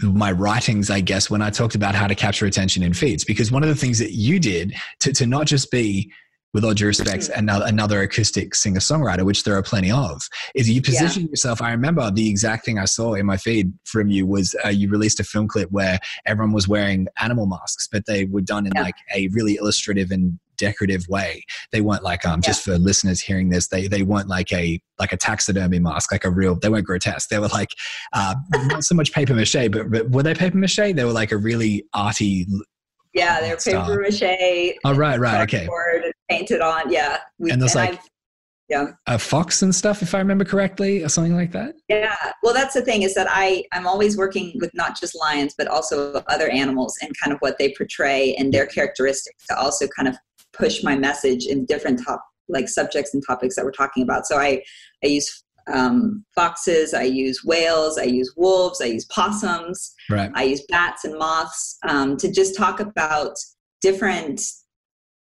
my 0.03 0.33
writings, 0.33 0.91
I 0.91 1.01
guess, 1.01 1.31
when 1.31 1.43
I 1.43 1.51
talked 1.51 1.75
about 1.75 1.95
how 1.95 2.07
to 2.07 2.15
capture 2.15 2.47
attention 2.47 2.83
in 2.83 2.93
feeds. 2.93 3.25
Because 3.25 3.53
one 3.53 3.63
of 3.63 3.69
the 3.69 3.75
things 3.75 3.99
that 3.99 4.13
you 4.13 4.41
did 4.41 4.75
to, 5.01 5.13
to 5.13 5.27
not 5.27 5.47
just 5.47 5.71
be, 5.71 6.13
with 6.55 6.65
all 6.65 6.75
due 6.75 6.87
respect, 6.87 7.25
mm-hmm. 7.25 7.39
another, 7.39 7.65
another 7.67 8.03
acoustic 8.03 8.55
singer 8.55 8.79
songwriter, 8.79 9.25
which 9.25 9.45
there 9.45 9.57
are 9.57 9.63
plenty 9.63 9.91
of, 9.91 10.23
is 10.55 10.69
you 10.69 10.83
position 10.83 11.23
yeah. 11.23 11.29
yourself. 11.31 11.63
I 11.63 11.71
remember 11.71 12.11
the 12.11 12.29
exact 12.29 12.67
thing 12.67 12.79
I 12.79 12.85
saw 12.85 13.15
in 13.15 13.25
my 13.25 13.39
feed 13.39 13.73
from 13.85 14.11
you 14.11 14.27
was 14.27 14.55
uh, 14.65 14.69
you 14.69 14.91
released 14.91 15.19
a 15.19 15.25
film 15.25 15.49
clip 15.49 15.71
where 15.71 15.99
everyone 16.27 16.53
was 16.53 16.69
wearing 16.69 17.09
animal 17.19 17.47
masks, 17.47 17.89
but 17.91 18.05
they 18.07 18.27
were 18.27 18.43
done 18.43 18.67
in 18.67 18.73
yeah. 18.75 18.83
like 18.83 18.97
a 19.15 19.29
really 19.29 19.55
illustrative 19.55 20.11
and 20.11 20.39
decorative 20.57 21.07
way. 21.09 21.45
They 21.71 21.81
weren't 21.81 22.03
like 22.03 22.25
um, 22.25 22.41
yeah. 22.43 22.49
just 22.49 22.65
for 22.65 22.79
listeners 22.79 23.21
hearing 23.21 23.49
this. 23.49 23.69
They 23.69 23.89
they 23.89 24.03
weren't 24.03 24.29
like 24.29 24.53
a 24.53 24.81
like 24.99 25.13
a 25.13 25.17
taxidermy 25.17 25.79
mask, 25.79 26.13
like 26.13 26.25
a 26.25 26.31
real. 26.31 26.55
They 26.55 26.69
weren't 26.69 26.87
grotesque. 26.87 27.29
They 27.29 27.39
were 27.39 27.49
like 27.49 27.71
uh, 28.13 28.35
not 28.53 28.85
so 28.85 28.95
much 28.95 29.13
paper 29.13 29.35
mache, 29.35 29.71
but, 29.71 29.91
but 29.91 30.11
were 30.11 30.23
they 30.23 30.35
paper 30.35 30.57
mache? 30.57 30.77
They 30.77 31.05
were 31.05 31.13
like 31.13 31.33
a 31.33 31.37
really 31.37 31.85
arty. 31.95 32.47
Yeah, 33.15 33.41
they're 33.41 33.57
paper 33.57 34.01
mache. 34.01 34.79
Oh 34.85 34.95
right, 34.95 35.19
right, 35.19 35.43
okay. 35.43 35.69
Painted 36.31 36.61
on, 36.61 36.91
yeah. 36.91 37.19
We, 37.39 37.51
and 37.51 37.61
there's 37.61 37.75
like. 37.75 37.95
I've, 37.95 38.09
yeah. 38.73 38.93
a 39.07 39.19
fox 39.19 39.63
and 39.63 39.75
stuff 39.75 40.03
if 40.03 40.15
i 40.15 40.19
remember 40.19 40.45
correctly 40.45 41.03
or 41.03 41.09
something 41.09 41.37
like 41.37 41.53
that 41.53 41.75
yeah 41.89 42.17
well 42.43 42.55
that's 42.55 42.75
the 42.75 42.81
thing 42.81 43.03
is 43.03 43.15
that 43.15 43.27
i 43.29 43.63
i'm 43.73 43.87
always 43.87 44.17
working 44.17 44.53
with 44.61 44.71
not 44.73 44.99
just 44.99 45.15
lions 45.19 45.55
but 45.57 45.67
also 45.69 46.23
other 46.29 46.49
animals 46.49 46.97
and 47.03 47.13
kind 47.23 47.33
of 47.35 47.39
what 47.41 47.59
they 47.59 47.75
portray 47.77 48.35
and 48.37 48.53
their 48.53 48.67
characteristics 48.67 49.47
to 49.47 49.59
also 49.59 49.87
kind 49.89 50.09
of 50.09 50.17
push 50.53 50.83
my 50.83 50.97
message 50.97 51.47
in 51.47 51.65
different 51.67 52.01
top 52.05 52.25
like 52.49 52.69
subjects 52.69 53.15
and 53.15 53.23
topics 53.27 53.57
that 53.57 53.65
we're 53.65 53.73
talking 53.73 54.03
about. 54.03 54.27
So 54.27 54.39
I 54.39 54.63
I 55.05 55.09
use 55.09 55.45
um, 55.73 56.25
foxes, 56.35 56.93
I 56.93 57.05
use 57.05 57.45
whales, 57.45 57.99
I 57.99 58.05
use 58.05 58.35
wolves, 58.37 58.81
I 58.81 58.87
use 58.87 59.05
possums, 59.07 59.95
right. 60.11 60.31
I 60.35 60.45
use 60.45 60.63
bats 60.69 61.05
and 61.05 61.19
moths 61.19 61.79
um, 61.89 62.17
to 62.17 62.31
just 62.31 62.57
talk 62.57 62.81
about 62.81 63.37
different 63.81 64.41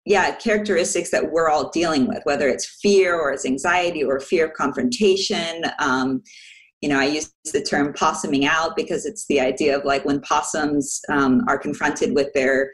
yeah 0.06 0.34
characteristics 0.38 1.12
that 1.12 1.32
we're 1.32 1.50
all 1.50 1.70
dealing 1.70 2.08
with 2.08 2.22
whether 2.24 2.48
it's 2.48 2.80
fear 2.82 3.20
or 3.20 3.34
it's 3.34 3.46
anxiety 3.46 4.04
or 4.04 4.22
fear 4.22 4.46
of 4.46 4.54
confrontation 4.54 5.64
um, 5.80 6.24
you 6.80 6.88
know 6.88 6.98
i 6.98 7.06
use 7.06 7.34
the 7.52 7.62
term 7.62 7.92
possuming 7.94 8.46
out 8.46 8.76
because 8.78 9.06
it's 9.06 9.26
the 9.28 9.42
idea 9.42 9.78
of 9.78 9.84
like 9.84 10.06
when 10.06 10.22
possums 10.22 11.02
um, 11.10 11.42
are 11.50 11.58
confronted 11.58 12.16
with 12.16 12.32
their 12.34 12.72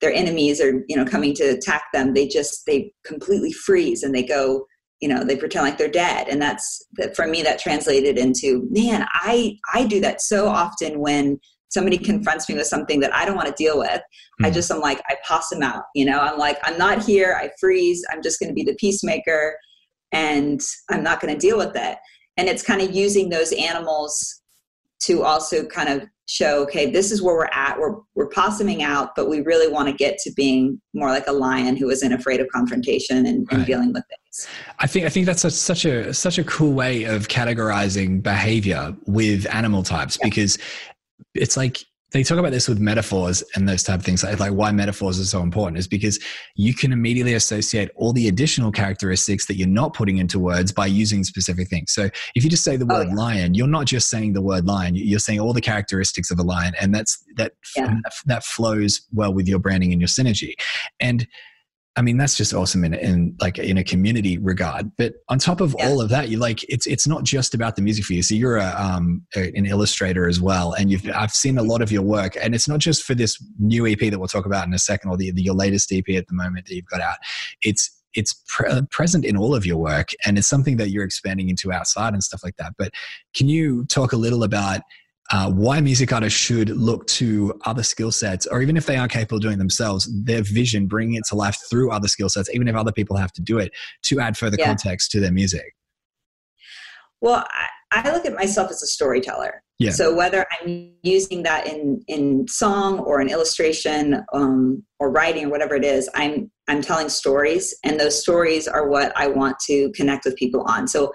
their 0.00 0.12
enemies 0.12 0.60
are 0.60 0.84
you 0.88 0.96
know 0.96 1.04
coming 1.04 1.34
to 1.34 1.44
attack 1.44 1.84
them 1.92 2.14
they 2.14 2.26
just 2.26 2.64
they 2.66 2.92
completely 3.04 3.52
freeze 3.52 4.02
and 4.02 4.14
they 4.14 4.22
go 4.22 4.66
you 5.00 5.08
know 5.08 5.24
they 5.24 5.36
pretend 5.36 5.64
like 5.64 5.78
they're 5.78 5.88
dead 5.88 6.28
and 6.28 6.40
that's 6.40 6.84
that 6.94 7.14
for 7.14 7.26
me 7.26 7.42
that 7.42 7.58
translated 7.58 8.18
into 8.18 8.66
man 8.70 9.06
i 9.12 9.56
i 9.74 9.86
do 9.86 10.00
that 10.00 10.20
so 10.20 10.48
often 10.48 11.00
when 11.00 11.38
somebody 11.68 11.98
confronts 11.98 12.48
me 12.48 12.54
with 12.54 12.66
something 12.66 13.00
that 13.00 13.14
i 13.14 13.24
don't 13.24 13.36
want 13.36 13.48
to 13.48 13.62
deal 13.62 13.78
with 13.78 13.88
mm-hmm. 13.90 14.44
i 14.46 14.48
hmm. 14.48 14.54
just 14.54 14.72
i'm 14.72 14.80
like 14.80 15.00
i 15.08 15.16
possum 15.26 15.62
out 15.62 15.82
you 15.94 16.04
know 16.04 16.18
i'm 16.20 16.38
like 16.38 16.58
i'm 16.62 16.78
not 16.78 17.02
here 17.02 17.38
i 17.40 17.50
freeze 17.60 18.04
i'm 18.10 18.22
just 18.22 18.38
going 18.38 18.48
to 18.48 18.54
be 18.54 18.64
the 18.64 18.76
peacemaker 18.76 19.56
and 20.12 20.60
i'm 20.90 21.02
not 21.02 21.20
going 21.20 21.32
to 21.32 21.40
deal 21.40 21.58
with 21.58 21.74
it 21.74 21.98
and 22.36 22.48
it's 22.48 22.62
kind 22.62 22.80
of 22.80 22.94
using 22.94 23.28
those 23.28 23.52
animals 23.52 24.42
to 25.00 25.22
also 25.22 25.64
kind 25.66 25.88
of 25.88 26.08
show 26.26 26.62
okay 26.62 26.90
this 26.90 27.12
is 27.12 27.22
where 27.22 27.36
we're 27.36 27.48
at 27.52 27.78
we're, 27.78 27.96
we're 28.14 28.28
possuming 28.28 28.82
out 28.82 29.14
but 29.14 29.28
we 29.28 29.40
really 29.42 29.68
want 29.68 29.88
to 29.88 29.94
get 29.94 30.18
to 30.18 30.32
being 30.32 30.80
more 30.92 31.08
like 31.08 31.26
a 31.28 31.32
lion 31.32 31.76
who 31.76 31.88
isn't 31.88 32.12
afraid 32.12 32.40
of 32.40 32.48
confrontation 32.48 33.26
and, 33.26 33.46
right. 33.50 33.58
and 33.58 33.66
dealing 33.66 33.92
with 33.92 34.02
things 34.08 34.48
i 34.80 34.86
think 34.86 35.06
i 35.06 35.08
think 35.08 35.24
that's 35.24 35.44
a, 35.44 35.50
such 35.50 35.84
a 35.84 36.12
such 36.12 36.38
a 36.38 36.44
cool 36.44 36.72
way 36.72 37.04
of 37.04 37.28
categorizing 37.28 38.20
behavior 38.22 38.94
with 39.06 39.46
animal 39.54 39.84
types 39.84 40.18
yeah. 40.20 40.26
because 40.26 40.58
it's 41.34 41.56
like 41.56 41.78
they 42.12 42.22
talk 42.22 42.38
about 42.38 42.52
this 42.52 42.68
with 42.68 42.78
metaphors 42.78 43.42
and 43.54 43.68
those 43.68 43.82
type 43.82 43.98
of 43.98 44.04
things 44.04 44.22
like, 44.22 44.38
like 44.38 44.52
why 44.52 44.70
metaphors 44.70 45.18
are 45.18 45.24
so 45.24 45.42
important 45.42 45.78
is 45.78 45.88
because 45.88 46.18
you 46.54 46.72
can 46.72 46.92
immediately 46.92 47.34
associate 47.34 47.90
all 47.96 48.12
the 48.12 48.28
additional 48.28 48.70
characteristics 48.70 49.46
that 49.46 49.56
you're 49.56 49.66
not 49.66 49.92
putting 49.92 50.18
into 50.18 50.38
words 50.38 50.72
by 50.72 50.86
using 50.86 51.24
specific 51.24 51.68
things 51.68 51.92
so 51.92 52.08
if 52.34 52.44
you 52.44 52.50
just 52.50 52.64
say 52.64 52.76
the 52.76 52.86
oh, 52.90 52.94
word 52.94 53.06
oh, 53.08 53.10
yeah. 53.10 53.16
lion 53.16 53.54
you're 53.54 53.66
not 53.66 53.86
just 53.86 54.08
saying 54.08 54.32
the 54.32 54.42
word 54.42 54.64
lion 54.66 54.94
you're 54.94 55.18
saying 55.18 55.40
all 55.40 55.52
the 55.52 55.60
characteristics 55.60 56.30
of 56.30 56.38
a 56.38 56.42
lion 56.42 56.72
and 56.80 56.94
that's 56.94 57.24
that 57.36 57.52
yeah. 57.76 57.96
that 58.26 58.44
flows 58.44 59.02
well 59.12 59.32
with 59.32 59.48
your 59.48 59.58
branding 59.58 59.92
and 59.92 60.00
your 60.00 60.08
synergy 60.08 60.54
and 61.00 61.26
I 61.96 62.02
mean, 62.02 62.18
that's 62.18 62.36
just 62.36 62.52
awesome 62.52 62.84
in, 62.84 62.92
in 62.92 63.34
like 63.40 63.58
in 63.58 63.78
a 63.78 63.84
community 63.84 64.36
regard. 64.36 64.90
But 64.98 65.14
on 65.30 65.38
top 65.38 65.62
of 65.62 65.74
yeah. 65.78 65.88
all 65.88 66.00
of 66.02 66.10
that, 66.10 66.28
you 66.28 66.38
like 66.38 66.62
it's 66.64 66.86
it's 66.86 67.06
not 67.06 67.24
just 67.24 67.54
about 67.54 67.74
the 67.76 67.82
music 67.82 68.04
for 68.04 68.12
you. 68.12 68.22
So 68.22 68.34
you're 68.34 68.58
a 68.58 68.74
um 68.78 69.22
an 69.34 69.64
illustrator 69.64 70.28
as 70.28 70.40
well, 70.40 70.74
and 70.74 70.90
you've 70.90 71.08
I've 71.14 71.32
seen 71.32 71.56
a 71.56 71.62
lot 71.62 71.80
of 71.80 71.90
your 71.90 72.02
work, 72.02 72.36
and 72.40 72.54
it's 72.54 72.68
not 72.68 72.80
just 72.80 73.02
for 73.02 73.14
this 73.14 73.42
new 73.58 73.86
EP 73.86 73.98
that 73.98 74.18
we'll 74.18 74.28
talk 74.28 74.44
about 74.44 74.66
in 74.66 74.74
a 74.74 74.78
second, 74.78 75.10
or 75.10 75.16
the, 75.16 75.30
the 75.30 75.42
your 75.42 75.54
latest 75.54 75.90
EP 75.90 76.08
at 76.10 76.26
the 76.28 76.34
moment 76.34 76.66
that 76.66 76.74
you've 76.74 76.86
got 76.86 77.00
out. 77.00 77.16
It's 77.62 77.90
it's 78.14 78.42
pre- 78.46 78.82
present 78.90 79.24
in 79.24 79.36
all 79.36 79.54
of 79.54 79.64
your 79.64 79.78
work, 79.78 80.10
and 80.26 80.36
it's 80.36 80.46
something 80.46 80.76
that 80.76 80.90
you're 80.90 81.04
expanding 81.04 81.48
into 81.48 81.72
outside 81.72 82.12
and 82.12 82.22
stuff 82.22 82.44
like 82.44 82.56
that. 82.56 82.74
But 82.76 82.92
can 83.34 83.48
you 83.48 83.86
talk 83.86 84.12
a 84.12 84.16
little 84.16 84.42
about 84.42 84.82
uh, 85.32 85.50
why 85.50 85.80
music 85.80 86.12
artists 86.12 86.38
should 86.38 86.70
look 86.70 87.06
to 87.06 87.58
other 87.64 87.82
skill 87.82 88.12
sets, 88.12 88.46
or 88.46 88.62
even 88.62 88.76
if 88.76 88.86
they 88.86 88.96
aren't 88.96 89.12
capable 89.12 89.36
of 89.36 89.42
doing 89.42 89.58
themselves, 89.58 90.08
their 90.24 90.42
vision, 90.42 90.86
bringing 90.86 91.14
it 91.14 91.24
to 91.28 91.34
life 91.34 91.56
through 91.68 91.90
other 91.90 92.08
skill 92.08 92.28
sets, 92.28 92.48
even 92.54 92.68
if 92.68 92.76
other 92.76 92.92
people 92.92 93.16
have 93.16 93.32
to 93.32 93.42
do 93.42 93.58
it, 93.58 93.72
to 94.02 94.20
add 94.20 94.36
further 94.36 94.56
yeah. 94.58 94.66
context 94.66 95.10
to 95.10 95.20
their 95.20 95.32
music. 95.32 95.74
Well, 97.20 97.46
I, 97.50 97.68
I 98.08 98.12
look 98.12 98.26
at 98.26 98.34
myself 98.34 98.70
as 98.70 98.82
a 98.82 98.86
storyteller. 98.86 99.62
Yeah. 99.78 99.90
So 99.90 100.14
whether 100.14 100.46
I'm 100.60 100.92
using 101.02 101.42
that 101.42 101.66
in 101.66 102.00
in 102.08 102.48
song 102.48 102.98
or 103.00 103.20
an 103.20 103.28
illustration 103.28 104.24
um, 104.32 104.82
or 104.98 105.10
writing 105.10 105.46
or 105.46 105.50
whatever 105.50 105.74
it 105.74 105.84
is, 105.84 106.08
I'm 106.14 106.50
I'm 106.66 106.80
telling 106.80 107.10
stories, 107.10 107.76
and 107.84 108.00
those 108.00 108.20
stories 108.20 108.66
are 108.66 108.88
what 108.88 109.12
I 109.16 109.26
want 109.26 109.58
to 109.66 109.90
connect 109.92 110.24
with 110.24 110.34
people 110.36 110.62
on. 110.62 110.88
So 110.88 111.12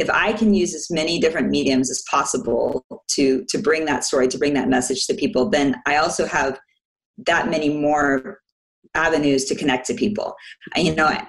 if 0.00 0.08
I 0.10 0.32
can 0.32 0.54
use 0.54 0.74
as 0.74 0.90
many 0.90 1.18
different 1.20 1.50
mediums 1.50 1.90
as 1.90 2.02
possible 2.10 2.84
to 3.08 3.44
to 3.44 3.58
bring 3.58 3.84
that 3.84 4.04
story, 4.04 4.28
to 4.28 4.38
bring 4.38 4.54
that 4.54 4.68
message 4.68 5.06
to 5.06 5.14
people, 5.14 5.48
then 5.48 5.76
I 5.86 5.96
also 5.96 6.26
have 6.26 6.58
that 7.26 7.50
many 7.50 7.68
more 7.68 8.40
avenues 8.94 9.44
to 9.44 9.54
connect 9.54 9.86
to 9.86 9.94
people. 9.94 10.34
You 10.74 10.94
know, 10.94 11.06
I, 11.06 11.26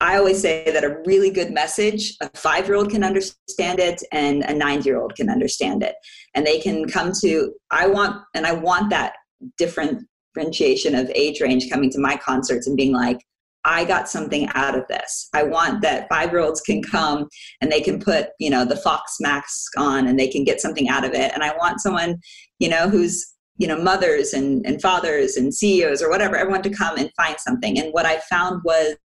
I 0.00 0.16
always 0.16 0.40
say 0.40 0.70
that 0.72 0.84
a 0.84 1.00
really 1.06 1.30
good 1.30 1.52
message, 1.52 2.16
a 2.20 2.30
five 2.36 2.66
year 2.66 2.76
old 2.76 2.90
can 2.90 3.04
understand 3.04 3.78
it 3.78 4.02
and 4.12 4.42
a 4.42 4.54
nine 4.54 4.82
year 4.82 5.00
old 5.00 5.14
can 5.14 5.28
understand 5.28 5.82
it. 5.82 5.94
And 6.34 6.46
they 6.46 6.60
can 6.60 6.88
come 6.88 7.12
to, 7.20 7.52
I 7.70 7.86
want, 7.86 8.22
and 8.34 8.46
I 8.46 8.52
want 8.52 8.90
that 8.90 9.14
different 9.58 10.06
differentiation 10.34 10.94
of 10.94 11.10
age 11.14 11.40
range 11.40 11.70
coming 11.70 11.90
to 11.90 12.00
my 12.00 12.16
concerts 12.16 12.66
and 12.66 12.76
being 12.76 12.92
like, 12.92 13.18
I 13.64 13.84
got 13.84 14.08
something 14.08 14.48
out 14.54 14.76
of 14.76 14.86
this. 14.88 15.28
I 15.34 15.44
want 15.44 15.82
that 15.82 16.08
five 16.08 16.30
year 16.32 16.40
olds 16.40 16.60
can 16.60 16.82
come 16.82 17.28
and 17.60 17.70
they 17.70 17.80
can 17.80 18.00
put, 18.00 18.28
you 18.40 18.50
know, 18.50 18.64
the 18.64 18.76
Fox 18.76 19.16
mask 19.20 19.72
on 19.78 20.06
and 20.06 20.18
they 20.18 20.28
can 20.28 20.44
get 20.44 20.60
something 20.60 20.88
out 20.88 21.04
of 21.04 21.12
it. 21.12 21.32
And 21.32 21.42
I 21.42 21.54
want 21.56 21.80
someone, 21.80 22.20
you 22.58 22.68
know, 22.68 22.88
who's, 22.88 23.34
you 23.58 23.68
know, 23.68 23.80
mothers 23.80 24.32
and, 24.32 24.66
and 24.66 24.82
fathers 24.82 25.36
and 25.36 25.54
CEOs 25.54 26.02
or 26.02 26.10
whatever, 26.10 26.36
everyone 26.36 26.62
to 26.62 26.70
come 26.70 26.98
and 26.98 27.10
find 27.16 27.36
something. 27.38 27.78
And 27.78 27.92
what 27.92 28.06
I 28.06 28.18
found 28.28 28.62
was 28.64 28.96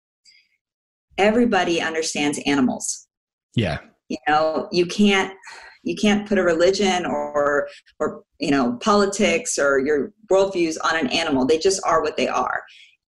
everybody 1.19 1.81
understands 1.81 2.41
animals. 2.47 3.09
Yeah. 3.55 3.79
You 4.09 4.19
know, 4.29 4.69
you 4.73 4.87
can't 4.87 5.35
you 5.83 5.95
can't 5.95 6.29
put 6.29 6.39
a 6.39 6.43
religion 6.43 7.07
or 7.07 7.69
or 8.01 8.23
you 8.39 8.51
know 8.51 8.77
politics 8.83 9.57
or 9.59 9.79
your 9.79 10.13
worldviews 10.31 10.77
on 10.85 10.97
an 10.97 11.07
animal. 11.09 11.47
They 11.47 11.59
just 11.59 11.81
are 11.85 12.03
what 12.03 12.17
they 12.17 12.29
are 12.29 12.63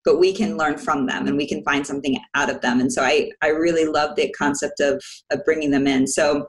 but 0.09 0.19
we 0.19 0.33
can 0.33 0.57
learn 0.57 0.79
from 0.79 1.05
them 1.05 1.27
and 1.27 1.37
we 1.37 1.47
can 1.47 1.63
find 1.65 1.87
something 1.87 2.19
out 2.35 2.49
of 2.49 2.63
them. 2.63 2.81
And 2.81 2.91
so 2.91 3.03
i 3.03 3.31
i 3.43 3.49
really 3.49 3.85
love 3.85 4.17
the 4.17 4.33
concept 4.39 4.81
of 4.81 5.05
of 5.31 5.45
bringing 5.45 5.71
them 5.71 5.87
in. 5.87 6.07
So 6.07 6.47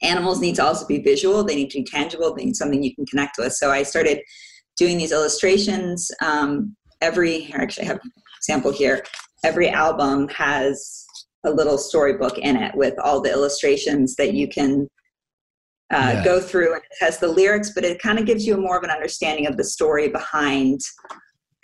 animals 0.00 0.40
need 0.40 0.54
to 0.56 0.64
also 0.64 0.86
be 0.86 1.02
visual. 1.02 1.42
They 1.42 1.56
need 1.56 1.70
to 1.70 1.78
be 1.80 1.84
tangible. 1.84 2.32
They 2.32 2.44
need 2.44 2.54
something 2.54 2.84
you 2.84 2.94
can 2.94 3.04
connect 3.06 3.36
with. 3.36 3.52
So 3.52 3.72
i 3.72 3.82
started 3.82 4.20
doing 4.76 4.96
these 4.96 5.10
illustrations 5.10 6.08
um, 6.22 6.76
every 7.00 7.52
actually 7.52 7.86
i 7.86 7.88
have 7.88 8.00
an 8.04 8.12
example 8.40 8.70
here. 8.70 9.04
Every 9.44 9.68
album 9.68 10.28
has 10.28 11.04
a 11.44 11.50
little 11.50 11.78
storybook 11.78 12.38
in 12.38 12.56
it 12.56 12.72
with 12.76 12.94
all 13.02 13.20
the 13.20 13.32
illustrations 13.32 14.14
that 14.16 14.34
you 14.34 14.46
can 14.48 14.86
uh, 15.90 16.12
yeah. 16.14 16.24
go 16.24 16.40
through. 16.40 16.74
And 16.74 16.82
it 16.82 16.98
has 17.00 17.18
the 17.18 17.32
lyrics 17.40 17.72
but 17.74 17.84
it 17.84 18.00
kind 18.00 18.20
of 18.20 18.26
gives 18.26 18.46
you 18.46 18.54
a 18.54 18.64
more 18.66 18.78
of 18.78 18.84
an 18.84 18.90
understanding 18.90 19.48
of 19.48 19.56
the 19.56 19.64
story 19.64 20.08
behind 20.08 20.80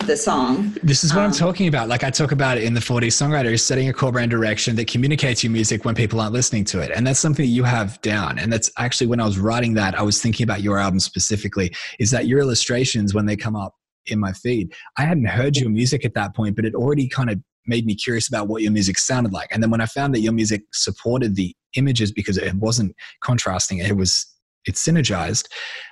the 0.06 0.16
song. 0.16 0.76
This 0.82 1.04
is 1.04 1.14
what 1.14 1.20
um, 1.20 1.26
I'm 1.26 1.32
talking 1.32 1.68
about. 1.68 1.88
Like 1.88 2.04
I 2.04 2.10
talk 2.10 2.32
about 2.32 2.58
it 2.58 2.64
in 2.64 2.74
the 2.74 2.80
4D 2.80 3.06
songwriter 3.06 3.52
is 3.52 3.64
setting 3.64 3.88
a 3.88 3.92
core 3.92 4.12
brand 4.12 4.30
direction 4.30 4.76
that 4.76 4.86
communicates 4.86 5.42
your 5.42 5.50
music 5.50 5.84
when 5.84 5.94
people 5.94 6.20
aren't 6.20 6.32
listening 6.32 6.64
to 6.66 6.80
it. 6.80 6.90
And 6.94 7.06
that's 7.06 7.20
something 7.20 7.44
that 7.44 7.50
you 7.50 7.64
have 7.64 8.00
down. 8.02 8.38
And 8.38 8.52
that's 8.52 8.70
actually 8.78 9.06
when 9.06 9.20
I 9.20 9.24
was 9.24 9.38
writing 9.38 9.74
that, 9.74 9.98
I 9.98 10.02
was 10.02 10.20
thinking 10.20 10.44
about 10.44 10.62
your 10.62 10.78
album 10.78 11.00
specifically, 11.00 11.74
is 11.98 12.10
that 12.10 12.26
your 12.26 12.40
illustrations, 12.40 13.14
when 13.14 13.26
they 13.26 13.36
come 13.36 13.56
up 13.56 13.74
in 14.06 14.18
my 14.18 14.32
feed, 14.32 14.74
I 14.98 15.02
hadn't 15.02 15.26
heard 15.26 15.56
your 15.56 15.70
music 15.70 16.04
at 16.04 16.14
that 16.14 16.34
point, 16.34 16.56
but 16.56 16.64
it 16.64 16.74
already 16.74 17.08
kind 17.08 17.30
of 17.30 17.40
made 17.66 17.86
me 17.86 17.94
curious 17.94 18.28
about 18.28 18.48
what 18.48 18.62
your 18.62 18.72
music 18.72 18.98
sounded 18.98 19.32
like. 19.32 19.48
And 19.52 19.62
then 19.62 19.70
when 19.70 19.80
I 19.80 19.86
found 19.86 20.14
that 20.14 20.20
your 20.20 20.34
music 20.34 20.62
supported 20.72 21.34
the 21.34 21.54
images 21.76 22.12
because 22.12 22.36
it 22.36 22.54
wasn't 22.54 22.94
contrasting, 23.22 23.78
it 23.78 23.96
was, 23.96 24.26
it 24.66 24.74
synergized. 24.74 25.46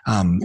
Um, 0.07 0.40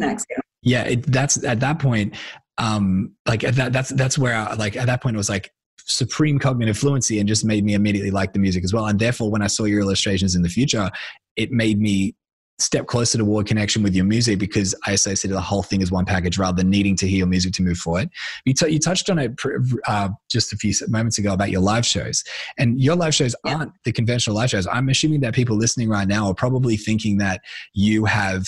yeah, 0.62 0.83
it, 0.83 1.03
that's 1.12 1.43
at 1.43 1.59
that 1.59 1.79
point 1.79 2.15
um 2.58 3.14
like 3.26 3.42
that 3.42 3.72
that's 3.74 3.90
that's 3.90 4.18
where 4.18 4.36
I, 4.36 4.54
like 4.54 4.76
at 4.76 4.88
that 4.88 5.02
point 5.02 5.16
it 5.16 5.18
was 5.18 5.30
like 5.30 5.52
supreme 5.80 6.40
cognitive 6.40 6.78
fluency 6.78 7.20
and 7.20 7.28
just 7.28 7.46
made 7.46 7.64
me 7.64 7.74
immediately 7.74 8.12
like 8.12 8.34
the 8.34 8.40
music 8.40 8.64
as 8.64 8.74
well 8.74 8.88
and 8.88 9.00
therefore 9.00 9.32
when 9.32 9.42
i 9.42 9.48
saw 9.48 9.64
your 9.64 9.80
illustrations 9.80 10.36
in 10.36 10.42
the 10.42 10.50
future 10.50 10.90
it 11.36 11.52
made 11.52 11.80
me 11.80 12.16
step 12.60 12.88
closer 12.88 13.18
toward 13.20 13.46
connection 13.46 13.84
with 13.84 13.96
your 13.96 14.06
music 14.06 14.40
because 14.40 14.74
I 14.86 14.94
associated 14.94 15.36
the 15.36 15.42
whole 15.42 15.62
thing 15.62 15.82
as 15.84 15.92
one 15.92 16.06
package 16.06 16.38
rather 16.38 16.58
than 16.58 16.70
needing 16.70 16.96
to 16.98 17.08
hear 17.08 17.20
your 17.20 17.28
music 17.28 17.54
to 17.54 17.62
move 17.62 17.78
forward. 17.78 18.10
You, 18.46 18.54
t- 18.54 18.70
you 18.70 18.80
touched 18.80 19.10
on 19.10 19.20
it 19.20 19.40
uh, 19.88 20.10
just 20.30 20.54
a 20.54 20.58
few 20.58 20.74
moments 20.88 21.18
ago 21.18 21.34
about 21.34 21.52
your 21.52 21.62
live 21.62 21.86
shows, 21.86 22.24
and 22.58 22.80
your 22.82 22.96
live 22.96 23.14
shows 23.14 23.36
aren't 23.46 23.74
the 23.84 23.92
conventional 23.92 24.36
live 24.36 24.50
shows. 24.50 24.66
I'm 24.68 24.90
assuming 24.90 25.22
that 25.22 25.36
people 25.36 25.56
listening 25.56 25.90
right 25.90 26.08
now 26.08 26.28
are 26.28 26.34
probably 26.34 26.78
thinking 26.78 27.18
that 27.20 27.42
you 27.74 28.06
have 28.06 28.48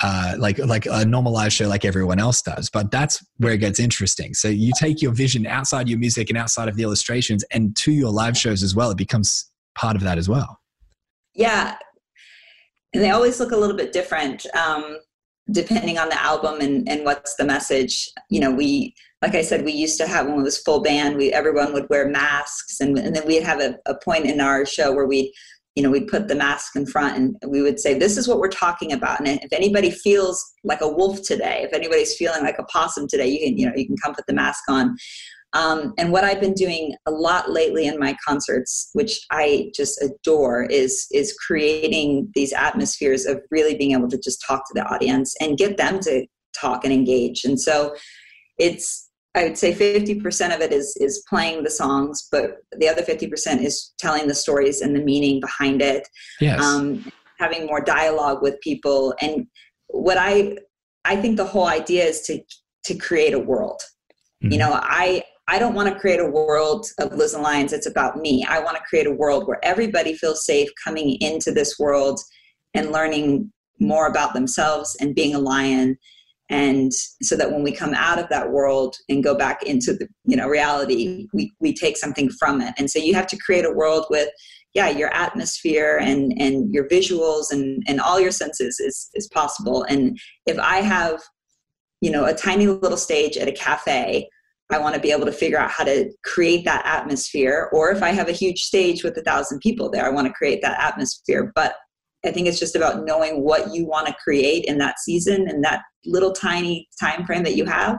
uh, 0.00 0.34
like 0.38 0.58
like 0.58 0.86
a 0.86 1.04
normal 1.04 1.32
live 1.32 1.52
show 1.52 1.68
like 1.68 1.84
everyone 1.84 2.18
else 2.18 2.42
does. 2.42 2.70
But 2.70 2.90
that's 2.90 3.24
where 3.38 3.52
it 3.52 3.58
gets 3.58 3.78
interesting. 3.78 4.34
So 4.34 4.48
you 4.48 4.72
take 4.78 5.02
your 5.02 5.12
vision 5.12 5.46
outside 5.46 5.88
your 5.88 5.98
music 5.98 6.28
and 6.30 6.38
outside 6.38 6.68
of 6.68 6.76
the 6.76 6.82
illustrations 6.82 7.44
and 7.52 7.76
to 7.76 7.92
your 7.92 8.10
live 8.10 8.36
shows 8.36 8.62
as 8.62 8.74
well. 8.74 8.90
It 8.90 8.96
becomes 8.96 9.50
part 9.74 9.96
of 9.96 10.02
that 10.02 10.18
as 10.18 10.28
well. 10.28 10.60
Yeah, 11.34 11.76
and 12.92 13.02
they 13.02 13.10
always 13.10 13.40
look 13.40 13.52
a 13.52 13.56
little 13.56 13.76
bit 13.76 13.92
different 13.92 14.44
um, 14.54 14.98
depending 15.50 15.98
on 15.98 16.08
the 16.08 16.20
album 16.20 16.60
and 16.60 16.88
and 16.88 17.04
what's 17.04 17.36
the 17.36 17.44
message. 17.44 18.10
You 18.28 18.40
know, 18.40 18.50
we 18.50 18.94
like 19.22 19.34
I 19.34 19.42
said, 19.42 19.64
we 19.64 19.72
used 19.72 19.98
to 19.98 20.06
have 20.06 20.26
when 20.26 20.40
it 20.40 20.42
was 20.42 20.58
full 20.58 20.82
band, 20.82 21.16
we 21.16 21.32
everyone 21.32 21.72
would 21.72 21.88
wear 21.88 22.08
masks, 22.08 22.80
and 22.80 22.98
and 22.98 23.14
then 23.14 23.26
we'd 23.26 23.42
have 23.42 23.60
a, 23.60 23.78
a 23.86 23.94
point 23.94 24.26
in 24.26 24.40
our 24.40 24.66
show 24.66 24.92
where 24.92 25.06
we 25.06 25.32
you 25.74 25.82
know, 25.82 25.90
we'd 25.90 26.08
put 26.08 26.28
the 26.28 26.34
mask 26.34 26.76
in 26.76 26.84
front 26.84 27.16
and 27.16 27.36
we 27.50 27.62
would 27.62 27.80
say, 27.80 27.98
This 27.98 28.16
is 28.16 28.28
what 28.28 28.38
we're 28.38 28.48
talking 28.48 28.92
about. 28.92 29.20
And 29.20 29.28
if 29.28 29.52
anybody 29.52 29.90
feels 29.90 30.44
like 30.64 30.80
a 30.80 30.88
wolf 30.88 31.22
today, 31.22 31.62
if 31.62 31.72
anybody's 31.72 32.14
feeling 32.14 32.42
like 32.42 32.58
a 32.58 32.64
possum 32.64 33.06
today, 33.08 33.28
you 33.28 33.38
can, 33.40 33.58
you 33.58 33.66
know, 33.66 33.72
you 33.74 33.86
can 33.86 33.96
come 33.96 34.14
put 34.14 34.26
the 34.26 34.34
mask 34.34 34.62
on. 34.68 34.96
Um, 35.54 35.92
and 35.98 36.12
what 36.12 36.24
I've 36.24 36.40
been 36.40 36.54
doing 36.54 36.94
a 37.06 37.10
lot 37.10 37.50
lately 37.50 37.86
in 37.86 37.98
my 37.98 38.16
concerts, 38.26 38.88
which 38.94 39.20
I 39.30 39.70
just 39.74 40.02
adore, 40.02 40.64
is 40.64 41.06
is 41.12 41.36
creating 41.46 42.30
these 42.34 42.52
atmospheres 42.52 43.26
of 43.26 43.40
really 43.50 43.76
being 43.76 43.92
able 43.92 44.08
to 44.08 44.18
just 44.18 44.42
talk 44.46 44.66
to 44.68 44.74
the 44.74 44.84
audience 44.86 45.34
and 45.40 45.58
get 45.58 45.76
them 45.76 46.00
to 46.00 46.26
talk 46.58 46.84
and 46.84 46.92
engage. 46.92 47.44
And 47.44 47.60
so 47.60 47.94
it's 48.58 49.10
I 49.34 49.44
would 49.44 49.56
say 49.56 49.72
50% 49.72 50.54
of 50.54 50.60
it 50.60 50.72
is 50.72 50.96
is 51.00 51.24
playing 51.28 51.64
the 51.64 51.70
songs, 51.70 52.28
but 52.30 52.58
the 52.78 52.88
other 52.88 53.02
50% 53.02 53.62
is 53.62 53.92
telling 53.98 54.26
the 54.26 54.34
stories 54.34 54.82
and 54.82 54.94
the 54.94 55.00
meaning 55.00 55.40
behind 55.40 55.80
it. 55.80 56.06
Yes. 56.40 56.62
Um, 56.62 57.10
having 57.38 57.66
more 57.66 57.80
dialogue 57.80 58.42
with 58.42 58.60
people. 58.60 59.14
And 59.20 59.46
what 59.88 60.16
I 60.18 60.58
I 61.04 61.16
think 61.16 61.36
the 61.36 61.46
whole 61.46 61.66
idea 61.66 62.04
is 62.04 62.20
to 62.22 62.40
to 62.84 62.94
create 62.94 63.34
a 63.34 63.38
world. 63.38 63.80
Mm-hmm. 64.42 64.52
You 64.52 64.58
know, 64.58 64.80
I 64.82 65.24
I 65.48 65.58
don't 65.58 65.74
want 65.74 65.92
to 65.92 65.98
create 65.98 66.20
a 66.20 66.26
world 66.26 66.86
of 66.98 67.12
Liz 67.14 67.34
and 67.34 67.42
Lions. 67.42 67.72
It's 67.72 67.86
about 67.86 68.16
me. 68.16 68.44
I 68.48 68.60
want 68.60 68.76
to 68.76 68.82
create 68.82 69.06
a 69.06 69.12
world 69.12 69.46
where 69.46 69.64
everybody 69.64 70.14
feels 70.14 70.44
safe 70.44 70.68
coming 70.84 71.16
into 71.20 71.52
this 71.52 71.78
world 71.78 72.20
and 72.74 72.92
learning 72.92 73.52
more 73.80 74.06
about 74.06 74.34
themselves 74.34 74.96
and 75.00 75.14
being 75.14 75.34
a 75.34 75.38
lion 75.38 75.98
and 76.52 76.92
so 76.92 77.34
that 77.34 77.50
when 77.50 77.62
we 77.62 77.72
come 77.72 77.94
out 77.94 78.18
of 78.18 78.28
that 78.28 78.50
world 78.50 78.94
and 79.08 79.24
go 79.24 79.34
back 79.34 79.62
into 79.64 79.94
the 79.94 80.06
you 80.24 80.36
know 80.36 80.46
reality 80.46 81.26
we, 81.32 81.50
we 81.60 81.74
take 81.74 81.96
something 81.96 82.30
from 82.38 82.60
it 82.60 82.74
and 82.78 82.90
so 82.90 82.98
you 82.98 83.14
have 83.14 83.26
to 83.26 83.38
create 83.38 83.64
a 83.64 83.72
world 83.72 84.06
with 84.10 84.28
yeah 84.74 84.88
your 84.88 85.12
atmosphere 85.14 85.98
and 86.00 86.32
and 86.38 86.72
your 86.72 86.86
visuals 86.88 87.50
and 87.50 87.82
and 87.88 88.00
all 88.00 88.20
your 88.20 88.30
senses 88.30 88.78
is 88.78 89.08
is 89.14 89.28
possible 89.28 89.82
and 89.84 90.18
if 90.46 90.58
i 90.58 90.76
have 90.76 91.20
you 92.00 92.10
know 92.10 92.26
a 92.26 92.34
tiny 92.34 92.66
little 92.66 92.98
stage 92.98 93.36
at 93.36 93.48
a 93.48 93.52
cafe 93.52 94.28
I 94.70 94.78
want 94.78 94.94
to 94.94 95.00
be 95.02 95.12
able 95.12 95.26
to 95.26 95.32
figure 95.32 95.58
out 95.58 95.70
how 95.70 95.84
to 95.84 96.10
create 96.24 96.64
that 96.64 96.86
atmosphere. 96.86 97.68
Or 97.74 97.90
if 97.90 98.02
I 98.02 98.08
have 98.08 98.30
a 98.30 98.32
huge 98.32 98.62
stage 98.62 99.04
with 99.04 99.14
a 99.18 99.22
thousand 99.22 99.58
people 99.58 99.90
there, 99.90 100.06
I 100.06 100.08
want 100.08 100.26
to 100.26 100.32
create 100.32 100.62
that 100.62 100.80
atmosphere. 100.80 101.52
But 101.54 101.74
I 102.24 102.30
think 102.30 102.46
it's 102.46 102.58
just 102.58 102.76
about 102.76 103.04
knowing 103.04 103.42
what 103.42 103.74
you 103.74 103.84
want 103.84 104.06
to 104.06 104.14
create 104.22 104.64
in 104.66 104.78
that 104.78 104.98
season 105.00 105.48
and 105.48 105.62
that 105.64 105.82
little 106.04 106.32
tiny 106.32 106.88
time 107.00 107.24
frame 107.26 107.42
that 107.44 107.56
you 107.56 107.64
have 107.64 107.98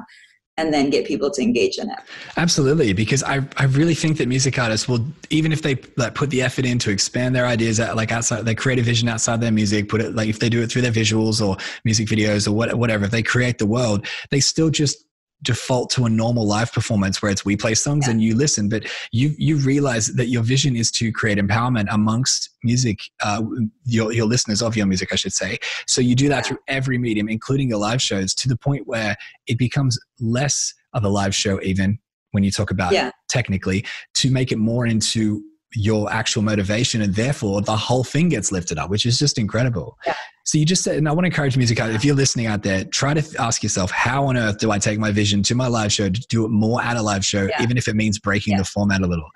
and 0.58 0.72
then 0.72 0.90
get 0.90 1.06
people 1.06 1.32
to 1.32 1.42
engage 1.42 1.80
in 1.80 1.90
it. 1.90 1.98
Absolutely, 2.38 2.94
because 2.94 3.24
I, 3.24 3.42
I 3.58 3.66
really 3.66 3.96
think 3.96 4.18
that 4.18 4.28
music 4.28 4.60
artists 4.60 4.88
will 4.88 5.04
even 5.30 5.52
if 5.52 5.64
they 5.64 5.76
like 5.98 6.14
put 6.14 6.30
the 6.30 6.44
effort 6.44 6.66
in 6.66 6.78
to 6.80 6.92
expand 6.92 7.36
their 7.36 7.48
ideas 7.48 7.80
uh, 7.80 7.94
like 7.96 8.12
outside 8.12 8.46
their 8.46 8.54
creative 8.54 8.86
vision 8.86 9.10
outside 9.10 9.42
their 9.42 9.52
music, 9.52 9.90
put 9.90 10.02
it 10.02 10.16
like 10.16 10.30
if 10.30 10.40
they 10.40 10.50
do 10.50 10.62
it 10.62 10.72
through 10.72 10.84
their 10.84 10.92
visuals 10.92 11.46
or 11.46 11.58
music 11.86 12.08
videos 12.08 12.48
or 12.48 12.52
what, 12.52 12.74
whatever, 12.76 13.06
if 13.06 13.12
they 13.12 13.24
create 13.24 13.58
the 13.58 13.66
world, 13.66 14.06
they 14.30 14.40
still 14.40 14.70
just 14.70 15.06
default 15.44 15.90
to 15.92 16.06
a 16.06 16.10
normal 16.10 16.48
live 16.48 16.72
performance 16.72 17.22
where 17.22 17.32
it's 17.32 17.46
we 17.46 17.56
play 17.56 17.74
songs 17.74 18.06
yeah. 18.06 18.12
and 18.12 18.22
you 18.22 18.36
listen 18.36 18.68
but 18.70 18.84
you 19.12 19.36
you 19.38 19.58
realize 19.58 20.08
that 20.08 20.28
your 20.28 20.42
vision 20.42 20.76
is 20.76 20.90
to 20.90 21.12
create 21.12 21.38
empowerment 21.38 21.86
amongst 21.92 22.50
music 22.64 23.00
uh, 23.24 23.42
your, 23.86 24.12
your 24.14 24.26
listeners 24.26 24.62
of 24.62 24.76
your 24.76 24.86
music 24.86 25.12
i 25.12 25.16
should 25.16 25.34
say 25.34 25.58
so 25.86 26.02
you 26.02 26.16
do 26.16 26.30
that 26.30 26.38
yeah. 26.38 26.42
through 26.42 26.58
every 26.68 26.98
medium 26.98 27.30
including 27.30 27.70
your 27.70 27.78
live 27.78 28.02
shows 28.02 28.34
to 28.34 28.48
the 28.48 28.58
point 28.58 28.88
where 28.88 29.16
it 29.48 29.58
becomes 29.58 30.00
less 30.20 30.74
of 30.94 31.04
a 31.04 31.10
live 31.10 31.36
show 31.36 31.62
even 31.62 32.00
when 32.32 32.44
you 32.44 32.52
talk 32.52 32.72
about 32.72 32.92
yeah. 32.92 33.12
technically 33.30 33.86
to 34.14 34.32
make 34.32 34.52
it 34.52 34.58
more 34.58 34.86
into 34.86 35.44
your 35.76 36.12
actual 36.12 36.42
motivation 36.42 37.02
and 37.02 37.16
therefore 37.16 37.62
the 37.62 37.76
whole 37.76 38.04
thing 38.04 38.30
gets 38.30 38.52
lifted 38.52 38.78
up 38.78 38.90
which 38.90 39.06
is 39.06 39.18
just 39.18 39.38
incredible 39.38 39.98
yeah. 40.06 40.16
so 40.44 40.58
you 40.58 40.66
just 40.66 40.84
said 40.84 40.98
and 40.98 41.08
i 41.08 41.12
want 41.12 41.24
to 41.24 41.28
encourage 41.28 41.58
music 41.58 41.80
out 41.80 41.90
if 41.90 42.06
you're 42.06 42.16
listening 42.16 42.46
out 42.46 42.64
there 42.64 42.84
try 42.86 43.14
to 43.14 43.24
ask 43.42 43.64
yourself 43.64 43.90
how 43.92 44.26
on 44.26 44.38
earth 44.38 44.60
do 44.60 44.72
i 44.72 44.78
take 44.78 45.00
my 45.00 45.12
vision 45.12 45.42
to 45.42 45.56
my 45.56 45.68
live 45.68 45.92
show 45.92 46.10
to 46.10 46.22
do 46.30 46.46
it 46.46 46.50
more 46.50 46.82
at 46.82 46.98
a 46.98 47.02
live 47.02 47.26
show 47.26 47.44
yeah. 47.44 47.62
even 47.62 47.78
if 47.78 47.88
it 47.88 47.96
means 47.96 48.20
breaking 48.20 48.52
yeah. 48.52 48.60
the 48.60 48.66
format 48.66 49.02
a 49.02 49.08
little 49.08 49.30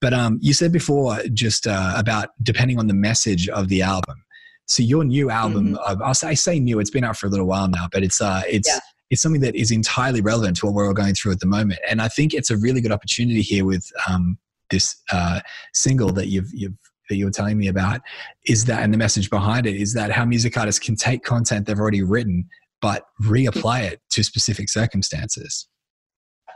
but 0.00 0.12
um, 0.12 0.38
you 0.42 0.52
said 0.52 0.72
before 0.72 1.18
just 1.32 1.66
uh, 1.66 1.94
about 1.96 2.30
depending 2.42 2.78
on 2.78 2.86
the 2.86 2.94
message 2.94 3.48
of 3.48 3.68
the 3.68 3.82
album 3.82 4.24
so 4.66 4.82
your 4.82 5.04
new 5.04 5.30
album 5.30 5.74
mm-hmm. 5.74 6.02
uh, 6.02 6.14
say, 6.14 6.34
say 6.34 6.58
new 6.58 6.80
it's 6.80 6.90
been 6.90 7.04
out 7.04 7.16
for 7.16 7.26
a 7.26 7.30
little 7.30 7.46
while 7.46 7.68
now 7.68 7.88
but 7.92 8.02
it's 8.02 8.20
uh 8.20 8.42
it's 8.48 8.70
it's 9.10 9.20
something 9.22 9.42
that 9.42 9.54
is 9.54 9.70
entirely 9.70 10.20
relevant 10.20 10.56
to 10.56 10.66
what 10.66 10.74
we're 10.74 10.86
all 10.86 10.94
going 10.94 11.14
through 11.14 11.30
at 11.30 11.40
the 11.40 11.46
moment 11.46 11.78
and 11.88 12.00
i 12.00 12.08
think 12.08 12.34
it's 12.34 12.50
a 12.50 12.56
really 12.56 12.80
good 12.80 12.90
opportunity 12.90 13.42
here 13.42 13.64
with 13.64 13.90
um, 14.08 14.38
this 14.74 14.96
uh, 15.12 15.40
single 15.72 16.10
that 16.12 16.28
you've 16.28 16.52
you've 16.52 16.78
that 17.08 17.16
you 17.16 17.26
were 17.26 17.30
telling 17.30 17.58
me 17.58 17.68
about 17.68 18.00
is 18.46 18.64
that 18.64 18.82
and 18.82 18.92
the 18.92 18.98
message 18.98 19.28
behind 19.30 19.66
it 19.66 19.76
is 19.76 19.92
that 19.92 20.10
how 20.10 20.24
music 20.24 20.56
artists 20.56 20.78
can 20.78 20.96
take 20.96 21.22
content 21.22 21.66
they've 21.66 21.78
already 21.78 22.02
written 22.02 22.48
but 22.80 23.06
reapply 23.22 23.82
it 23.82 24.00
to 24.10 24.22
specific 24.22 24.68
circumstances. 24.68 25.68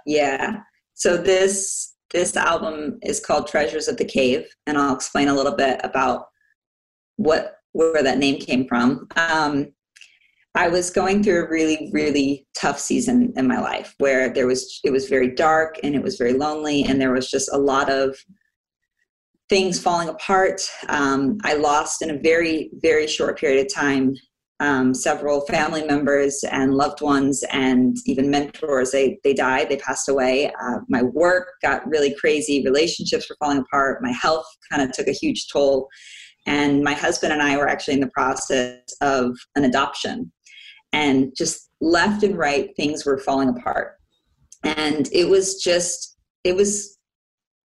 Yeah. 0.05 0.61
So 0.95 1.17
this 1.17 1.95
this 2.13 2.37
album 2.37 2.99
is 3.03 3.21
called 3.21 3.47
treasures 3.47 3.89
of 3.89 3.99
the 3.99 4.05
cave 4.05 4.47
and 4.67 4.79
i'll 4.79 4.95
explain 4.95 5.29
a 5.29 5.35
little 5.35 5.55
bit 5.55 5.79
about 5.85 6.29
what 7.17 7.57
where 7.73 8.03
that 8.03 8.19
name 8.19 8.39
came 8.41 8.67
from. 8.67 9.07
Um, 9.17 9.73
I 10.59 10.67
was 10.67 10.91
going 10.91 11.23
through 11.23 11.45
a 11.45 11.49
really, 11.49 11.89
really 11.93 12.45
tough 12.57 12.81
season 12.81 13.33
in 13.37 13.47
my 13.47 13.61
life 13.61 13.95
where 13.99 14.29
there 14.29 14.49
was 14.49 14.81
it 14.83 14.91
was 14.91 15.09
very 15.09 15.33
dark 15.33 15.79
and 15.85 15.95
it 15.95 16.03
was 16.03 16.17
very 16.17 16.33
lonely 16.33 16.83
and 16.83 17.01
there 17.01 17.13
was 17.13 17.31
just 17.31 17.49
a 17.53 17.57
lot 17.57 17.89
of 17.89 18.17
things 19.49 19.79
falling 19.81 20.09
apart. 20.09 20.61
Um, 20.89 21.39
I 21.45 21.55
lost 21.55 22.03
in 22.03 22.11
a 22.11 22.19
very, 22.19 22.71
very 22.83 23.07
short 23.07 23.39
period 23.39 23.65
of 23.65 23.73
time 23.73 24.15
um, 24.59 24.95
several 24.95 25.43
family 25.43 25.85
members 25.85 26.43
and 26.51 26.75
loved 26.75 27.03
ones 27.03 27.45
and 27.53 27.97
even 28.07 28.29
mentors. 28.29 28.91
They 28.91 29.21
they 29.23 29.35
died. 29.35 29.69
They 29.69 29.77
passed 29.77 30.09
away. 30.09 30.53
Uh, 30.61 30.79
my 30.89 31.05
work 31.05 31.51
got 31.63 31.87
really 31.87 32.17
crazy. 32.19 32.65
Relationships 32.65 33.31
were 33.31 33.37
falling 33.39 33.59
apart. 33.59 34.03
My 34.03 34.11
health 34.11 34.47
kind 34.69 34.83
of 34.83 34.91
took 34.91 35.07
a 35.07 35.13
huge 35.13 35.47
toll. 35.53 35.89
And 36.47 36.83
my 36.83 36.95
husband 36.95 37.33
and 37.33 37.43
I 37.43 37.57
were 37.59 37.69
actually 37.69 37.95
in 37.95 38.01
the 38.01 38.11
process 38.11 38.81
of 39.03 39.37
an 39.55 39.65
adoption 39.65 40.33
and 40.93 41.33
just 41.37 41.71
left 41.81 42.23
and 42.23 42.37
right 42.37 42.75
things 42.77 43.05
were 43.05 43.19
falling 43.19 43.49
apart. 43.49 43.97
And 44.65 45.09
it 45.13 45.29
was 45.29 45.63
just 45.63 46.17
it 46.45 46.55
was 46.55 46.99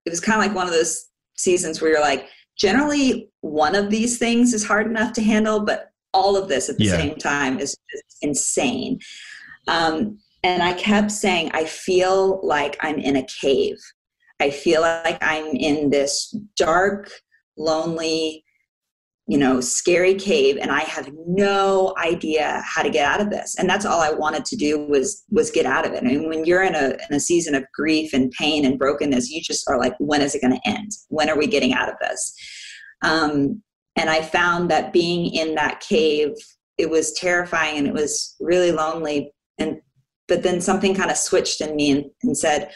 it 0.04 0.10
was 0.10 0.20
kind 0.20 0.40
of 0.40 0.46
like 0.46 0.54
one 0.54 0.66
of 0.66 0.72
those 0.72 1.08
seasons 1.36 1.80
where 1.80 1.92
you're 1.92 2.00
like 2.00 2.28
generally 2.56 3.30
one 3.40 3.74
of 3.74 3.90
these 3.90 4.18
things 4.18 4.52
is 4.52 4.64
hard 4.64 4.86
enough 4.86 5.12
to 5.14 5.22
handle 5.22 5.64
but 5.64 5.90
all 6.12 6.36
of 6.36 6.48
this 6.48 6.68
at 6.68 6.76
the 6.76 6.84
yeah. 6.84 6.96
same 6.96 7.16
time 7.16 7.58
is 7.58 7.76
just 7.90 8.18
insane. 8.22 8.98
Um, 9.68 10.18
and 10.44 10.60
i 10.62 10.72
kept 10.72 11.12
saying 11.12 11.52
i 11.54 11.64
feel 11.64 12.44
like 12.46 12.76
i'm 12.80 12.98
in 12.98 13.16
a 13.16 13.26
cave. 13.40 13.78
I 14.40 14.50
feel 14.50 14.82
like 14.82 15.18
i'm 15.22 15.46
in 15.46 15.90
this 15.90 16.34
dark 16.56 17.10
lonely 17.56 18.44
you 19.28 19.38
know 19.38 19.60
scary 19.60 20.14
cave 20.14 20.58
and 20.60 20.72
i 20.72 20.80
have 20.80 21.08
no 21.28 21.94
idea 21.96 22.60
how 22.66 22.82
to 22.82 22.90
get 22.90 23.06
out 23.06 23.20
of 23.20 23.30
this. 23.30 23.56
And 23.58 23.68
that's 23.68 23.86
all 23.86 24.00
i 24.00 24.10
wanted 24.10 24.44
to 24.46 24.56
do 24.56 24.84
was 24.86 25.24
was 25.30 25.50
get 25.50 25.66
out 25.66 25.86
of 25.86 25.92
it. 25.92 25.96
I 26.04 26.08
and 26.08 26.08
mean, 26.08 26.28
when 26.28 26.44
you're 26.44 26.64
in 26.64 26.74
a, 26.74 26.96
in 27.08 27.16
a 27.16 27.20
season 27.20 27.54
of 27.54 27.64
grief 27.74 28.12
and 28.12 28.30
pain 28.32 28.64
and 28.64 28.78
brokenness 28.78 29.30
you 29.30 29.40
just 29.40 29.68
are 29.68 29.78
like 29.78 29.94
when 29.98 30.22
is 30.22 30.34
it 30.34 30.42
going 30.42 30.58
to 30.58 30.68
end? 30.68 30.90
When 31.08 31.30
are 31.30 31.38
we 31.38 31.46
getting 31.46 31.72
out 31.72 31.88
of 31.88 31.96
this? 32.00 32.34
Um, 33.02 33.62
and 33.96 34.08
i 34.08 34.22
found 34.22 34.70
that 34.70 34.92
being 34.92 35.34
in 35.34 35.54
that 35.54 35.80
cave 35.80 36.32
it 36.78 36.90
was 36.90 37.12
terrifying 37.12 37.78
and 37.78 37.86
it 37.86 37.94
was 37.94 38.34
really 38.40 38.72
lonely. 38.72 39.32
And 39.58 39.80
but 40.28 40.42
then 40.42 40.60
something 40.60 40.94
kind 40.94 41.10
of 41.10 41.16
switched 41.16 41.60
in 41.60 41.76
me 41.76 41.90
and, 41.90 42.04
and 42.22 42.36
said 42.36 42.70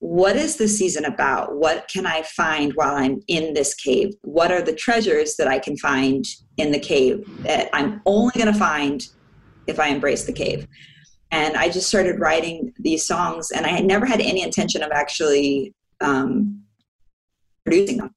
what 0.00 0.36
is 0.36 0.56
the 0.56 0.68
season 0.68 1.04
about? 1.04 1.56
What 1.56 1.88
can 1.88 2.06
I 2.06 2.22
find 2.22 2.72
while 2.74 2.94
I'm 2.94 3.20
in 3.26 3.54
this 3.54 3.74
cave? 3.74 4.14
What 4.22 4.52
are 4.52 4.62
the 4.62 4.74
treasures 4.74 5.34
that 5.36 5.48
I 5.48 5.58
can 5.58 5.76
find 5.76 6.24
in 6.56 6.70
the 6.70 6.78
cave 6.78 7.24
that 7.42 7.68
I'm 7.72 8.00
only 8.06 8.32
going 8.34 8.52
to 8.52 8.58
find 8.58 9.06
if 9.66 9.80
I 9.80 9.88
embrace 9.88 10.24
the 10.24 10.32
cave? 10.32 10.68
And 11.30 11.56
I 11.56 11.68
just 11.68 11.88
started 11.88 12.20
writing 12.20 12.72
these 12.78 13.06
songs, 13.06 13.50
and 13.50 13.66
I 13.66 13.70
had 13.70 13.84
never 13.84 14.06
had 14.06 14.20
any 14.20 14.42
intention 14.42 14.82
of 14.82 14.90
actually 14.92 15.74
um, 16.00 16.62
producing 17.64 17.98
them. 17.98 18.14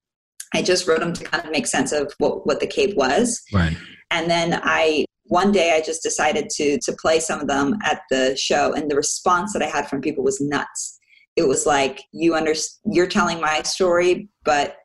I 0.53 0.61
just 0.61 0.87
wrote 0.87 0.99
them 0.99 1.13
to 1.13 1.23
kind 1.23 1.43
of 1.43 1.51
make 1.51 1.65
sense 1.65 1.91
of 1.91 2.13
what, 2.19 2.45
what 2.45 2.59
the 2.59 2.67
cave 2.67 2.93
was. 2.95 3.41
Right. 3.51 3.75
And 4.11 4.29
then 4.29 4.59
I 4.63 5.05
one 5.25 5.51
day 5.51 5.73
I 5.75 5.81
just 5.81 6.03
decided 6.03 6.49
to 6.51 6.77
to 6.79 6.93
play 6.93 7.19
some 7.19 7.39
of 7.39 7.47
them 7.47 7.77
at 7.83 8.01
the 8.09 8.37
show, 8.37 8.73
and 8.73 8.89
the 8.89 8.95
response 8.95 9.53
that 9.53 9.63
I 9.63 9.67
had 9.67 9.89
from 9.89 10.01
people 10.01 10.23
was 10.23 10.39
nuts 10.39 10.99
it 11.35 11.47
was 11.47 11.65
like 11.65 12.01
you 12.11 12.35
under 12.35 12.53
you're 12.85 13.07
telling 13.07 13.39
my 13.39 13.61
story 13.61 14.29
but 14.43 14.77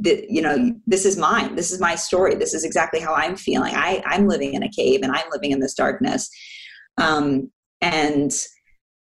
the, 0.00 0.24
you 0.28 0.42
know 0.42 0.74
this 0.86 1.04
is 1.04 1.16
mine. 1.16 1.56
This 1.56 1.72
is 1.72 1.80
my 1.80 1.94
story. 1.94 2.34
This 2.34 2.54
is 2.54 2.64
exactly 2.64 3.00
how 3.00 3.14
i'm 3.14 3.36
feeling. 3.36 3.74
I 3.74 4.02
i'm 4.06 4.28
living 4.28 4.54
in 4.54 4.62
a 4.62 4.70
cave 4.70 5.00
and 5.02 5.12
i'm 5.12 5.28
living 5.30 5.50
in 5.50 5.60
this 5.60 5.74
darkness. 5.74 6.30
Um, 6.98 7.50
and 7.80 8.32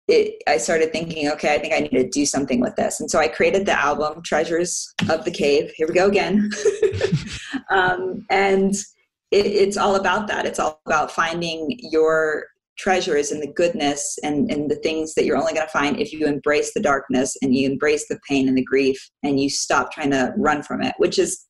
it, 0.08 0.42
i 0.48 0.56
started 0.56 0.90
thinking 0.92 1.30
okay 1.30 1.54
i 1.54 1.58
think 1.58 1.72
i 1.72 1.78
need 1.78 1.90
to 1.90 2.08
do 2.08 2.26
something 2.26 2.60
with 2.60 2.74
this. 2.76 3.00
And 3.00 3.10
so 3.10 3.18
i 3.18 3.28
created 3.28 3.66
the 3.66 3.78
album 3.78 4.22
treasures 4.22 4.92
of 5.08 5.24
the 5.24 5.30
cave. 5.30 5.72
Here 5.76 5.86
we 5.86 5.94
go 5.94 6.08
again. 6.08 6.50
Um, 7.70 8.26
and 8.28 8.74
it, 9.30 9.46
it's 9.46 9.78
all 9.78 9.96
about 9.96 10.26
that. 10.28 10.44
It's 10.44 10.58
all 10.58 10.80
about 10.86 11.10
finding 11.10 11.78
your 11.78 12.46
treasures 12.78 13.30
and 13.30 13.42
the 13.42 13.52
goodness 13.52 14.18
and, 14.22 14.50
and 14.50 14.70
the 14.70 14.76
things 14.76 15.14
that 15.14 15.24
you're 15.24 15.36
only 15.36 15.52
going 15.52 15.66
to 15.66 15.72
find 15.72 16.00
if 16.00 16.12
you 16.12 16.26
embrace 16.26 16.72
the 16.74 16.80
darkness 16.80 17.36
and 17.42 17.54
you 17.54 17.68
embrace 17.68 18.08
the 18.08 18.18
pain 18.28 18.48
and 18.48 18.56
the 18.56 18.64
grief 18.64 18.98
and 19.22 19.38
you 19.38 19.50
stop 19.50 19.92
trying 19.92 20.10
to 20.10 20.32
run 20.36 20.62
from 20.62 20.82
it, 20.82 20.94
which 20.98 21.18
is 21.18 21.46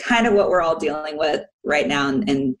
kind 0.00 0.26
of 0.26 0.34
what 0.34 0.48
we're 0.48 0.62
all 0.62 0.78
dealing 0.78 1.18
with 1.18 1.42
right 1.64 1.86
now 1.86 2.08
in, 2.08 2.22
in 2.28 2.56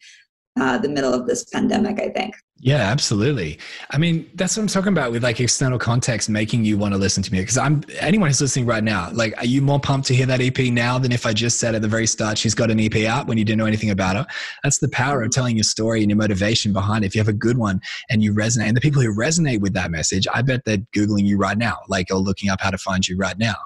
uh, 0.60 0.78
the 0.78 0.88
middle 0.88 1.12
of 1.12 1.26
this 1.26 1.44
pandemic, 1.44 2.00
I 2.00 2.10
think. 2.10 2.34
Yeah, 2.62 2.90
absolutely. 2.90 3.58
I 3.90 3.96
mean, 3.96 4.30
that's 4.34 4.54
what 4.54 4.64
I'm 4.64 4.68
talking 4.68 4.92
about 4.92 5.12
with 5.12 5.22
like 5.22 5.40
external 5.40 5.78
context 5.78 6.28
making 6.28 6.66
you 6.66 6.76
want 6.76 6.92
to 6.92 6.98
listen 6.98 7.22
to 7.22 7.32
me. 7.32 7.40
Because 7.40 7.56
I'm 7.56 7.82
anyone 7.98 8.28
who's 8.28 8.42
listening 8.42 8.66
right 8.66 8.84
now, 8.84 9.08
like, 9.12 9.34
are 9.38 9.46
you 9.46 9.62
more 9.62 9.80
pumped 9.80 10.06
to 10.08 10.14
hear 10.14 10.26
that 10.26 10.42
EP 10.42 10.58
now 10.70 10.98
than 10.98 11.10
if 11.10 11.24
I 11.24 11.32
just 11.32 11.58
said 11.58 11.74
at 11.74 11.80
the 11.80 11.88
very 11.88 12.06
start 12.06 12.36
she's 12.36 12.54
got 12.54 12.70
an 12.70 12.78
EP 12.78 12.94
out 13.06 13.26
when 13.26 13.38
you 13.38 13.46
didn't 13.46 13.58
know 13.60 13.64
anything 13.64 13.88
about 13.88 14.16
her? 14.16 14.26
That's 14.62 14.76
the 14.76 14.90
power 14.90 15.22
of 15.22 15.30
telling 15.30 15.56
your 15.56 15.64
story 15.64 16.02
and 16.02 16.10
your 16.10 16.18
motivation 16.18 16.74
behind 16.74 17.02
it. 17.02 17.06
If 17.06 17.14
you 17.14 17.20
have 17.20 17.28
a 17.28 17.32
good 17.32 17.56
one 17.56 17.80
and 18.10 18.22
you 18.22 18.34
resonate, 18.34 18.68
and 18.68 18.76
the 18.76 18.82
people 18.82 19.00
who 19.00 19.14
resonate 19.14 19.62
with 19.62 19.72
that 19.72 19.90
message, 19.90 20.26
I 20.30 20.42
bet 20.42 20.66
they're 20.66 20.84
googling 20.94 21.24
you 21.24 21.38
right 21.38 21.56
now, 21.56 21.78
like 21.88 22.08
or 22.10 22.18
looking 22.18 22.50
up 22.50 22.60
how 22.60 22.70
to 22.70 22.78
find 22.78 23.08
you 23.08 23.16
right 23.16 23.38
now. 23.38 23.56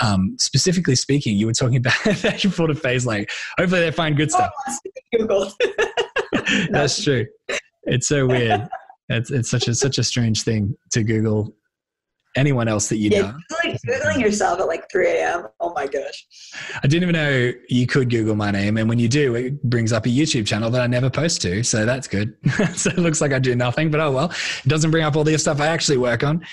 Um, 0.00 0.36
specifically 0.38 0.94
speaking, 0.94 1.36
you 1.36 1.46
were 1.46 1.52
talking 1.52 1.78
about 1.78 1.94
you 2.44 2.50
pulled 2.50 2.70
a 2.70 2.76
phase 2.76 3.04
like, 3.04 3.28
hopefully 3.58 3.80
they 3.80 3.90
find 3.90 4.16
good 4.16 4.30
stuff. 4.30 4.52
Oh, 4.68 4.78
Google. 5.18 5.52
That's 6.70 7.02
true. 7.02 7.26
It's 7.84 8.08
so 8.08 8.26
weird. 8.26 8.68
It's 9.08 9.30
it's 9.30 9.50
such 9.50 9.68
a 9.68 9.74
such 9.74 9.98
a 9.98 10.04
strange 10.04 10.42
thing 10.42 10.76
to 10.92 11.02
Google 11.02 11.54
anyone 12.36 12.68
else 12.68 12.88
that 12.88 12.98
you 12.98 13.10
Yeah, 13.10 13.22
know. 13.22 13.34
Googling, 13.50 13.78
Googling 13.88 14.20
yourself 14.20 14.60
at 14.60 14.68
like 14.68 14.88
3 14.90 15.08
a.m. 15.08 15.48
Oh 15.58 15.72
my 15.74 15.88
gosh. 15.88 16.26
I 16.76 16.86
didn't 16.86 17.02
even 17.02 17.14
know 17.14 17.52
you 17.68 17.86
could 17.88 18.08
Google 18.08 18.36
my 18.36 18.52
name, 18.52 18.76
and 18.76 18.88
when 18.88 19.00
you 19.00 19.08
do, 19.08 19.34
it 19.34 19.60
brings 19.64 19.92
up 19.92 20.06
a 20.06 20.08
YouTube 20.08 20.46
channel 20.46 20.70
that 20.70 20.80
I 20.80 20.86
never 20.86 21.10
post 21.10 21.42
to, 21.42 21.64
so 21.64 21.84
that's 21.84 22.06
good. 22.06 22.36
so 22.76 22.90
it 22.90 22.98
looks 22.98 23.20
like 23.20 23.32
I 23.32 23.40
do 23.40 23.56
nothing, 23.56 23.90
but 23.90 23.98
oh 24.00 24.12
well. 24.12 24.30
It 24.64 24.68
doesn't 24.68 24.92
bring 24.92 25.02
up 25.02 25.16
all 25.16 25.24
the 25.24 25.36
stuff 25.38 25.60
I 25.60 25.66
actually 25.66 25.98
work 25.98 26.22
on. 26.22 26.44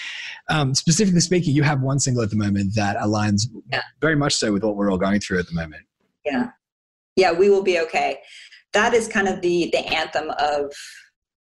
Um, 0.49 0.73
specifically 0.73 1.19
speaking, 1.19 1.53
you 1.53 1.61
have 1.61 1.81
one 1.81 1.99
single 1.99 2.23
at 2.23 2.31
the 2.31 2.37
moment 2.37 2.73
that 2.75 2.97
aligns 2.97 3.43
Yeah. 3.71 3.81
very 4.01 4.15
much 4.15 4.33
so 4.33 4.51
with 4.51 4.63
what 4.63 4.75
we're 4.77 4.89
all 4.91 4.97
going 4.97 5.19
through 5.19 5.39
at 5.39 5.45
the 5.47 5.53
moment. 5.53 5.83
Yeah. 6.25 6.49
Yeah, 7.15 7.31
we 7.33 7.49
will 7.49 7.63
be 7.63 7.79
okay. 7.81 8.19
That 8.73 8.93
is 8.93 9.07
kind 9.07 9.27
of 9.27 9.41
the 9.41 9.69
the 9.71 9.85
anthem 9.87 10.31
of 10.39 10.73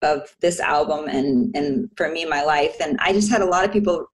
of 0.01 0.35
this 0.41 0.59
album 0.59 1.07
and 1.07 1.55
and 1.55 1.89
for 1.97 2.09
me 2.09 2.25
my 2.25 2.43
life 2.43 2.75
and 2.81 2.97
I 2.99 3.13
just 3.13 3.31
had 3.31 3.41
a 3.41 3.45
lot 3.45 3.65
of 3.65 3.71
people 3.71 4.05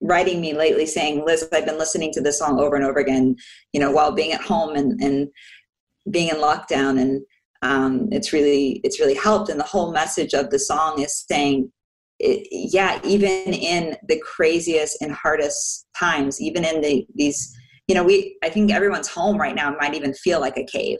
writing 0.00 0.40
me 0.40 0.54
lately 0.54 0.86
saying, 0.86 1.24
Liz, 1.24 1.48
I've 1.52 1.66
been 1.66 1.78
listening 1.78 2.12
to 2.12 2.20
this 2.20 2.38
song 2.38 2.60
over 2.60 2.76
and 2.76 2.84
over 2.84 2.98
again, 2.98 3.36
you 3.72 3.80
know, 3.80 3.90
while 3.90 4.12
being 4.12 4.32
at 4.32 4.40
home 4.40 4.76
and, 4.76 5.00
and 5.00 5.28
being 6.10 6.28
in 6.28 6.36
lockdown. 6.36 7.00
And 7.00 7.22
um, 7.62 8.08
it's 8.12 8.32
really, 8.32 8.80
it's 8.84 9.00
really 9.00 9.14
helped. 9.14 9.50
And 9.50 9.58
the 9.58 9.64
whole 9.64 9.92
message 9.92 10.34
of 10.34 10.50
the 10.50 10.58
song 10.58 11.00
is 11.00 11.24
saying, 11.28 11.72
it, 12.20 12.46
yeah, 12.50 13.00
even 13.04 13.52
in 13.54 13.96
the 14.08 14.20
craziest 14.20 15.02
and 15.02 15.12
hardest 15.12 15.86
times, 15.96 16.40
even 16.40 16.64
in 16.64 16.80
the, 16.80 17.06
these, 17.14 17.54
you 17.86 17.94
know, 17.94 18.04
we, 18.04 18.36
I 18.42 18.48
think 18.48 18.72
everyone's 18.72 19.08
home 19.08 19.38
right 19.38 19.54
now 19.54 19.74
might 19.80 19.94
even 19.94 20.14
feel 20.14 20.40
like 20.40 20.56
a 20.56 20.64
cave. 20.64 20.98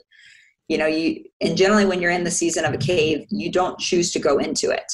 You 0.69 0.77
know, 0.77 0.85
you, 0.87 1.25
and 1.41 1.57
generally 1.57 1.85
when 1.85 2.01
you're 2.01 2.11
in 2.11 2.23
the 2.23 2.31
season 2.31 2.63
of 2.63 2.73
a 2.73 2.77
cave, 2.77 3.25
you 3.29 3.51
don't 3.51 3.77
choose 3.79 4.11
to 4.13 4.19
go 4.19 4.37
into 4.37 4.69
it. 4.69 4.85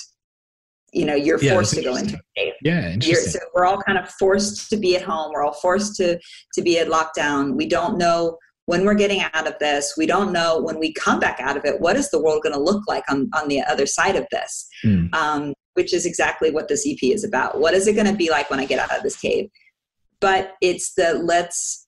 You 0.93 1.05
know 1.05 1.15
you're 1.15 1.41
Yeah, 1.43 1.51
forced 1.51 1.75
to 1.75 1.83
go 1.83 1.97
into 1.97 2.15
a 2.15 2.39
cave. 2.39 2.53
Yeah, 2.61 2.81
you're, 2.81 2.91
interesting. 2.91 3.31
so 3.33 3.39
we're 3.53 3.65
all 3.65 3.81
kind 3.81 3.97
of 3.97 4.09
forced 4.11 4.69
to 4.69 4.77
be 4.77 4.95
at 4.95 5.01
home. 5.01 5.31
We're 5.33 5.43
all 5.43 5.53
forced 5.53 5.97
to 5.97 6.17
to 6.53 6.61
be 6.61 6.79
at 6.79 6.87
lockdown. 6.87 7.55
We 7.55 7.67
don't 7.67 7.97
know 7.97 8.37
when 8.65 8.85
we're 8.85 8.95
getting 8.95 9.21
out 9.33 9.45
of 9.45 9.59
this. 9.59 9.95
We 9.97 10.05
don't 10.05 10.31
know 10.31 10.61
when 10.61 10.79
we 10.79 10.93
come 10.93 11.19
back 11.19 11.41
out 11.41 11.57
of 11.57 11.65
it 11.65 11.81
what 11.81 11.97
is 11.97 12.09
the 12.09 12.21
world 12.21 12.43
going 12.43 12.55
to 12.55 12.61
look 12.61 12.87
like 12.87 13.03
on 13.09 13.29
on 13.33 13.49
the 13.49 13.61
other 13.61 13.85
side 13.85 14.15
of 14.15 14.25
this? 14.31 14.67
Mm. 14.85 15.13
um, 15.13 15.53
which 15.73 15.93
is 15.93 16.05
exactly 16.05 16.51
what 16.51 16.69
this 16.69 16.87
ep 16.87 16.99
is 17.03 17.25
about. 17.25 17.59
What 17.59 17.73
is 17.73 17.87
it 17.87 17.93
going 17.93 18.07
to 18.07 18.15
be 18.15 18.29
like 18.29 18.49
when 18.49 18.61
i 18.61 18.65
get 18.65 18.79
out 18.79 18.95
of 18.95 19.03
this 19.03 19.17
cave? 19.17 19.49
But 20.21 20.53
it's 20.61 20.93
the 20.93 21.15
let's 21.15 21.87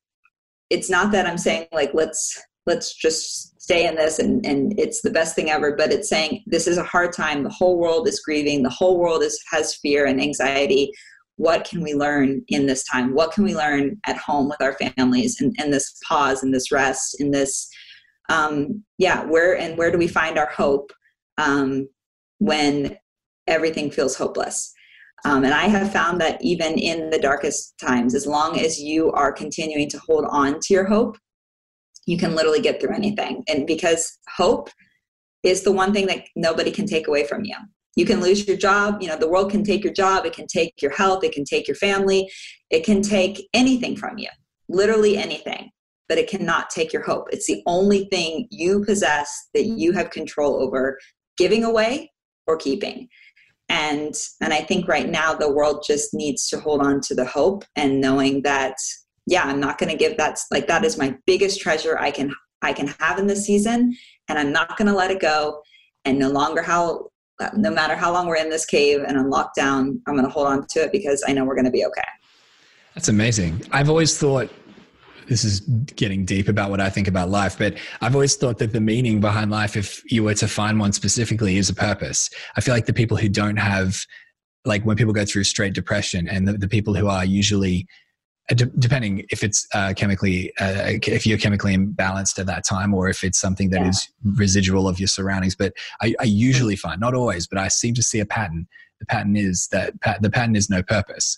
it's 0.70 0.90
not 0.90 1.14
that 1.14 1.26
i'm 1.26 1.38
saying 1.38 1.66
like 1.72 1.92
let's 1.94 2.38
let's 2.66 2.94
just 2.94 3.56
stay 3.68 3.86
in 3.86 3.96
this 3.96 4.20
and, 4.20 4.46
and 4.46 4.80
it's 4.80 5.02
the 5.02 5.10
best 5.10 5.36
thing 5.36 5.50
ever 5.50 5.76
but 5.76 5.92
it's 5.92 6.08
saying 6.08 6.42
this 6.46 6.68
is 6.68 6.78
a 6.78 6.84
hard 6.84 7.12
time. 7.12 7.44
The 7.44 7.50
whole 7.50 7.78
world 7.78 8.08
is 8.08 8.22
grieving. 8.22 8.64
The 8.64 8.70
whole 8.70 8.98
world 8.98 9.22
is 9.24 9.38
has 9.52 9.76
fear 9.76 10.06
and 10.06 10.22
anxiety. 10.22 10.90
What 11.36 11.66
can 11.66 11.82
we 11.82 11.94
learn 11.94 12.44
in 12.48 12.66
this 12.66 12.86
time? 12.86 13.14
What 13.14 13.34
can 13.34 13.44
we 13.44 13.54
learn 13.54 13.98
at 14.08 14.16
home 14.16 14.48
with 14.48 14.62
our 14.62 14.78
families 14.96 15.42
and, 15.42 15.54
and 15.60 15.74
this 15.74 16.00
pause 16.08 16.44
and 16.44 16.54
this 16.54 16.72
rest 16.72 17.20
and 17.20 17.34
this 17.34 17.68
um, 18.30 18.86
yeah 18.98 19.26
where 19.26 19.58
and 19.58 19.78
where 19.78 19.92
do 19.92 19.98
we 19.98 20.08
find 20.08 20.38
our 20.38 20.50
hope 20.50 20.94
um, 21.38 21.90
when 22.38 22.98
everything 23.48 23.92
feels 23.92 24.16
hopeless? 24.16 24.74
Um, 25.26 25.44
and 25.44 25.54
i 25.54 25.66
have 25.68 25.92
found 25.92 26.22
that 26.22 26.38
even 26.42 26.78
in 26.78 27.10
the 27.10 27.20
darkest 27.20 27.74
times 27.80 28.14
as 28.14 28.28
long 28.28 28.60
as 28.60 28.80
you 28.80 29.12
are 29.14 29.32
continuing 29.32 29.90
to 29.90 29.98
hold 29.98 30.26
on 30.30 30.60
to 30.62 30.74
your 30.76 30.86
hope 30.86 31.18
you 32.08 32.18
can 32.18 32.34
literally 32.34 32.62
get 32.62 32.82
through 32.82 32.96
anything. 32.96 33.44
And 33.48 33.68
because 33.68 34.18
hope 34.36 34.70
is 35.44 35.62
the 35.62 35.72
one 35.72 35.94
thing 35.94 36.08
that 36.08 36.24
nobody 36.36 36.72
can 36.72 36.88
take 36.88 37.08
away 37.08 37.28
from 37.28 37.46
you. 37.46 37.56
You 37.96 38.06
can 38.06 38.22
lose 38.22 38.48
your 38.48 38.58
job, 38.58 39.02
you 39.02 39.08
know, 39.08 39.18
the 39.18 39.30
world 39.30 39.52
can 39.52 39.64
take 39.64 39.84
your 39.84 39.94
job, 39.94 40.26
it 40.26 40.34
can 40.34 40.48
take 40.48 40.82
your 40.82 40.92
health, 40.92 41.24
it 41.24 41.34
can 41.34 41.44
take 41.44 41.68
your 41.68 41.76
family, 41.76 42.32
it 42.70 42.84
can 42.84 43.02
take 43.02 43.48
anything 43.54 43.96
from 43.96 44.18
you, 44.18 44.30
literally 44.70 45.18
anything, 45.18 45.72
but 46.08 46.18
it 46.18 46.30
cannot 46.30 46.70
take 46.70 46.94
your 46.94 47.02
hope. 47.02 47.28
It's 47.32 47.48
the 47.48 47.64
only 47.66 48.06
thing 48.06 48.48
you 48.52 48.86
possess 48.86 49.50
that 49.54 49.66
you 49.66 49.92
have 49.94 50.12
control 50.12 50.62
over 50.62 50.98
giving 51.38 51.64
away 51.64 52.12
or 52.46 52.56
keeping. 52.56 53.10
And 53.68 54.16
and 54.42 54.54
I 54.54 54.62
think 54.62 54.88
right 54.88 55.10
now 55.10 55.34
the 55.34 55.52
world 55.52 55.84
just 55.86 56.14
needs 56.14 56.48
to 56.50 56.60
hold 56.60 56.82
on 56.82 57.02
to 57.02 57.16
the 57.16 57.26
hope 57.26 57.66
and 57.76 58.00
knowing 58.00 58.44
that 58.44 58.76
yeah 59.28 59.44
i'm 59.44 59.60
not 59.60 59.78
going 59.78 59.90
to 59.90 59.96
give 59.96 60.18
that 60.18 60.40
like 60.52 60.68
that 60.68 60.84
is 60.84 60.98
my 60.98 61.16
biggest 61.28 61.62
treasure 61.62 62.00
i 62.00 62.10
can 62.10 62.34
i 62.64 62.74
can 62.74 62.88
have 63.00 63.20
in 63.20 63.28
this 63.28 63.46
season 63.46 63.96
and 64.28 64.40
i'm 64.40 64.52
not 64.52 64.76
going 64.78 64.88
to 64.88 64.94
let 64.94 65.12
it 65.12 65.20
go 65.20 65.62
and 66.06 66.18
no 66.18 66.30
longer 66.30 66.64
how 66.64 67.08
no 67.56 67.70
matter 67.70 67.96
how 67.96 68.12
long 68.12 68.26
we're 68.26 68.36
in 68.36 68.50
this 68.50 68.66
cave 68.66 69.02
and 69.08 69.16
on 69.18 69.26
lockdown 69.26 70.00
i'm 70.08 70.16
going 70.16 70.26
to 70.26 70.32
hold 70.32 70.48
on 70.48 70.66
to 70.66 70.80
it 70.80 70.92
because 70.92 71.24
i 71.28 71.32
know 71.34 71.46
we're 71.46 71.54
going 71.54 71.66
to 71.66 71.72
be 71.72 71.86
okay 71.86 72.02
That's 72.96 73.10
amazing. 73.10 73.62
I've 73.72 73.90
always 73.92 74.18
thought 74.18 74.50
this 75.28 75.44
is 75.44 75.60
getting 75.96 76.26
deep 76.26 76.48
about 76.48 76.72
what 76.72 76.82
I 76.82 76.90
think 76.90 77.08
about 77.08 77.30
life, 77.30 77.58
but 77.58 77.76
I've 78.02 78.16
always 78.16 78.36
thought 78.36 78.58
that 78.58 78.74
the 78.74 78.82
meaning 78.82 79.20
behind 79.22 79.52
life, 79.52 79.76
if 79.76 80.02
you 80.12 80.24
were 80.24 80.34
to 80.36 80.48
find 80.48 80.80
one 80.80 80.94
specifically, 80.94 81.58
is 81.58 81.70
a 81.70 81.76
purpose. 81.76 82.30
I 82.56 82.62
feel 82.62 82.74
like 82.74 82.88
the 82.88 82.94
people 82.94 83.18
who 83.18 83.30
don't 83.30 83.58
have, 83.58 84.00
like 84.66 84.84
when 84.84 84.98
people 84.98 85.14
go 85.14 85.26
through 85.26 85.44
straight 85.44 85.74
depression, 85.74 86.28
and 86.28 86.48
the, 86.48 86.54
the 86.54 86.68
people 86.68 86.96
who 86.96 87.08
are 87.08 87.24
usually, 87.24 87.86
uh, 88.50 88.56
depending 88.80 89.26
if 89.30 89.44
it's 89.44 89.68
uh, 89.74 89.94
chemically, 89.96 90.52
uh, 90.60 90.94
if 91.06 91.26
you're 91.26 91.38
chemically 91.38 91.76
imbalanced 91.76 92.40
at 92.40 92.46
that 92.46 92.66
time, 92.66 92.94
or 92.94 93.10
if 93.10 93.24
it's 93.24 93.38
something 93.40 93.70
that 93.72 93.82
Yeah. 93.82 93.90
is 93.90 94.10
residual 94.24 94.88
of 94.88 95.00
your 95.00 95.08
surroundings. 95.08 95.56
But 95.56 95.74
I, 96.02 96.16
I 96.20 96.24
usually 96.24 96.76
find, 96.76 97.00
not 97.00 97.14
always, 97.14 97.48
but 97.48 97.58
I 97.60 97.68
seem 97.68 97.94
to 97.96 98.04
see 98.04 98.20
a 98.20 98.26
pattern. 98.26 98.68
The 99.00 99.06
pattern 99.06 99.36
is 99.36 99.68
that 99.72 100.00
pa- 100.02 100.18
the 100.22 100.30
pattern 100.30 100.56
is 100.56 100.70
no 100.70 100.82
purpose 100.82 101.38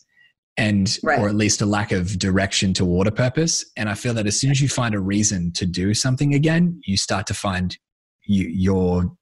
and 0.58 0.98
Right. 1.04 1.20
or 1.20 1.30
at 1.30 1.36
least 1.36 1.62
a 1.62 1.66
lack 1.66 1.92
of 1.92 2.20
direction 2.20 2.74
toward 2.74 3.08
a 3.08 3.12
purpose 3.12 3.64
and 3.78 3.88
i 3.90 3.94
feel 3.94 4.14
that 4.16 4.28
as 4.28 4.38
soon 4.40 4.52
as 4.52 4.60
you 4.60 4.68
find 4.68 4.94
a 4.96 5.00
reason 5.00 5.52
to 5.54 5.66
do 5.66 5.94
something 5.94 6.34
again 6.34 6.82
you 6.86 6.98
start 6.98 7.26
to 7.28 7.34
find 7.34 7.78
you, 8.26 8.48
your 8.48 9.16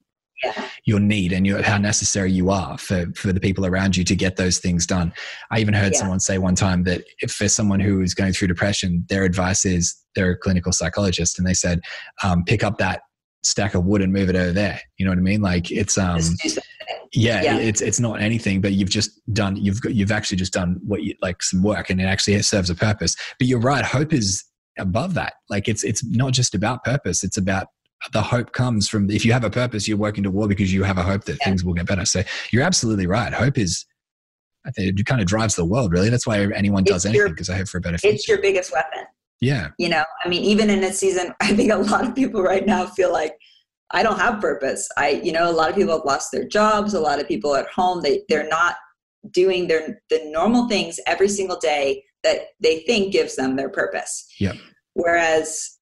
your 0.86 1.00
need 1.00 1.34
and 1.34 1.46
your, 1.48 1.62
how 1.64 1.78
necessary 1.78 2.32
you 2.32 2.50
are 2.50 2.78
for 2.78 3.06
for 3.16 3.34
the 3.34 3.40
people 3.40 3.66
around 3.66 3.98
you 3.98 4.04
to 4.04 4.16
get 4.16 4.36
those 4.36 4.60
things 4.60 4.86
done 4.86 5.12
i 5.52 5.60
even 5.60 5.74
heard 5.74 5.94
Yeah. 5.94 6.00
someone 6.00 6.20
say 6.20 6.38
one 6.38 6.56
time 6.56 6.84
that 6.84 7.04
if 7.22 7.32
for 7.32 7.48
someone 7.50 7.80
who 7.80 8.02
is 8.02 8.14
going 8.14 8.34
through 8.34 8.48
depression 8.50 9.06
their 9.10 9.24
advice 9.24 9.66
is 9.66 9.96
they're 10.16 10.32
a 10.32 10.38
clinical 10.38 10.72
psychologist 10.72 11.38
and 11.40 11.48
they 11.48 11.54
said 11.54 11.82
um, 12.24 12.44
pick 12.46 12.64
up 12.64 12.78
that 12.78 13.02
stack 13.44 13.74
of 13.76 13.86
wood 13.86 14.02
and 14.02 14.12
move 14.14 14.30
it 14.30 14.36
over 14.36 14.52
there 14.52 14.80
you 14.98 15.06
know 15.06 15.12
what 15.12 15.18
i 15.18 15.22
mean 15.22 15.42
like 15.42 15.72
it's 15.72 15.98
um 15.98 16.18
Just 16.18 16.42
do 16.42 16.50
something. 16.50 16.64
yeah, 17.14 17.42
Yeah. 17.42 17.58
it's 17.60 17.82
it's 17.82 18.00
not 18.00 18.22
anything 18.22 18.62
but 18.62 18.74
you've 18.74 18.90
just 18.90 19.12
done 19.34 19.56
you've 19.56 19.82
got 19.82 19.94
you've 19.96 20.12
actually 20.12 20.38
just 20.38 20.54
done 20.54 20.80
what 20.86 21.04
you 21.04 21.16
like 21.22 21.42
some 21.42 21.64
work 21.64 21.90
and 21.90 22.00
it 22.02 22.06
actually 22.06 22.42
serves 22.42 22.70
a 22.70 22.76
purpose 22.76 23.16
but 23.40 23.48
you're 23.48 23.60
right 23.60 23.86
hope 23.86 24.14
is 24.14 24.44
above 24.80 25.14
that 25.16 25.34
like 25.50 25.68
it's 25.68 25.84
it's 25.84 26.04
not 26.06 26.34
just 26.34 26.54
about 26.54 26.84
purpose 26.84 27.24
it's 27.24 27.38
about 27.38 27.68
the 28.14 28.22
hope 28.22 28.52
comes 28.54 28.88
from 28.88 29.10
if 29.10 29.26
you 29.26 29.34
have 29.34 29.44
a 29.44 29.50
purpose 29.50 29.88
you're 29.88 29.98
working 29.98 30.24
toward 30.24 30.50
because 30.50 30.72
you 30.74 30.84
have 30.84 30.98
a 30.98 31.04
hope 31.04 31.24
that 31.26 31.38
Yeah. 31.42 31.46
things 31.46 31.64
will 31.64 31.74
get 31.74 31.88
better. 31.88 32.06
So 32.06 32.22
you're 32.52 32.64
absolutely 32.64 33.08
right. 33.08 33.34
Hope 33.34 33.58
is 33.58 33.86
i 34.66 34.72
think 34.72 35.00
it 35.00 35.06
kind 35.06 35.22
of 35.22 35.28
drives 35.28 35.56
the 35.56 35.66
world 35.66 35.92
really. 35.94 36.10
That's 36.10 36.28
why 36.28 36.42
anyone 36.54 36.84
does 36.84 37.06
It's 37.06 37.14
anything 37.14 37.32
because 37.34 37.50
i 37.50 37.56
hope 37.56 37.68
for 37.70 37.78
a 37.78 37.82
better 37.82 37.98
future 37.98 38.16
it's 38.16 38.28
your 38.28 38.42
biggest 38.42 38.72
weapon. 38.74 39.04
Yeah. 39.42 39.70
You 39.78 39.90
know 39.90 40.04
i 40.24 40.28
mean 40.30 40.44
even 40.44 40.70
in 40.70 40.84
a 40.84 40.92
season 40.94 41.34
i 41.42 41.54
think 41.56 41.72
a 41.72 41.78
lot 41.78 42.06
of 42.08 42.14
people 42.16 42.42
right 42.44 42.66
now 42.66 42.86
feel 42.86 43.12
like 43.14 43.36
i 43.92 44.04
don't 44.04 44.20
have 44.20 44.42
purpose. 44.42 44.90
I 44.98 45.10
you 45.24 45.32
know 45.32 45.50
a 45.50 45.54
lot 45.60 45.70
of 45.70 45.76
people 45.76 45.94
have 45.96 46.06
lost 46.06 46.32
their 46.32 46.48
jobs 46.48 46.94
a 46.94 47.00
lot 47.00 47.20
of 47.22 47.28
people 47.28 47.56
at 47.56 47.68
home 47.70 48.02
they 48.02 48.24
they're 48.30 48.48
not 48.50 48.76
doing 49.32 49.68
their 49.68 50.02
the 50.10 50.22
normal 50.26 50.68
things 50.68 51.00
every 51.08 51.30
single 51.30 51.58
day 51.60 52.04
that 52.24 52.38
they 52.60 52.80
think 52.82 53.14
gives 53.14 53.36
them 53.38 53.56
their 53.56 53.70
purpose. 53.70 54.28
Yep. 54.40 54.56
whereas 54.94 55.77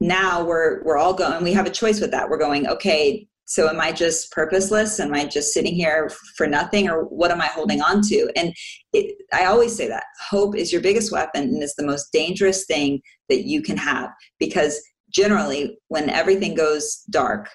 now 0.00 0.44
we're 0.44 0.82
we're 0.84 0.96
all 0.96 1.14
going 1.14 1.42
we 1.42 1.52
have 1.52 1.66
a 1.66 1.70
choice 1.70 2.00
with 2.00 2.10
that. 2.10 2.28
We're 2.28 2.38
going 2.38 2.66
okay 2.68 3.26
so 3.44 3.66
am 3.66 3.80
i 3.80 3.90
just 3.90 4.30
purposeless? 4.30 5.00
Am 5.00 5.14
i 5.14 5.24
just 5.24 5.54
sitting 5.54 5.74
here 5.74 6.10
for 6.36 6.46
nothing? 6.46 6.88
Or 6.88 7.04
what 7.04 7.30
am 7.30 7.40
i 7.40 7.46
holding 7.46 7.80
on 7.80 8.02
to? 8.02 8.30
And 8.36 8.54
it, 8.92 9.16
i 9.32 9.46
always 9.46 9.74
say 9.74 9.88
that 9.88 10.04
hope 10.28 10.54
is 10.56 10.72
your 10.72 10.82
biggest 10.82 11.10
weapon 11.10 11.44
and 11.44 11.62
is 11.62 11.74
the 11.74 11.86
most 11.86 12.12
dangerous 12.12 12.66
thing 12.66 13.00
that 13.28 13.46
you 13.46 13.62
can 13.62 13.76
have 13.76 14.10
because 14.38 14.80
generally 15.10 15.78
when 15.88 16.10
everything 16.10 16.54
goes 16.54 17.02
dark 17.10 17.48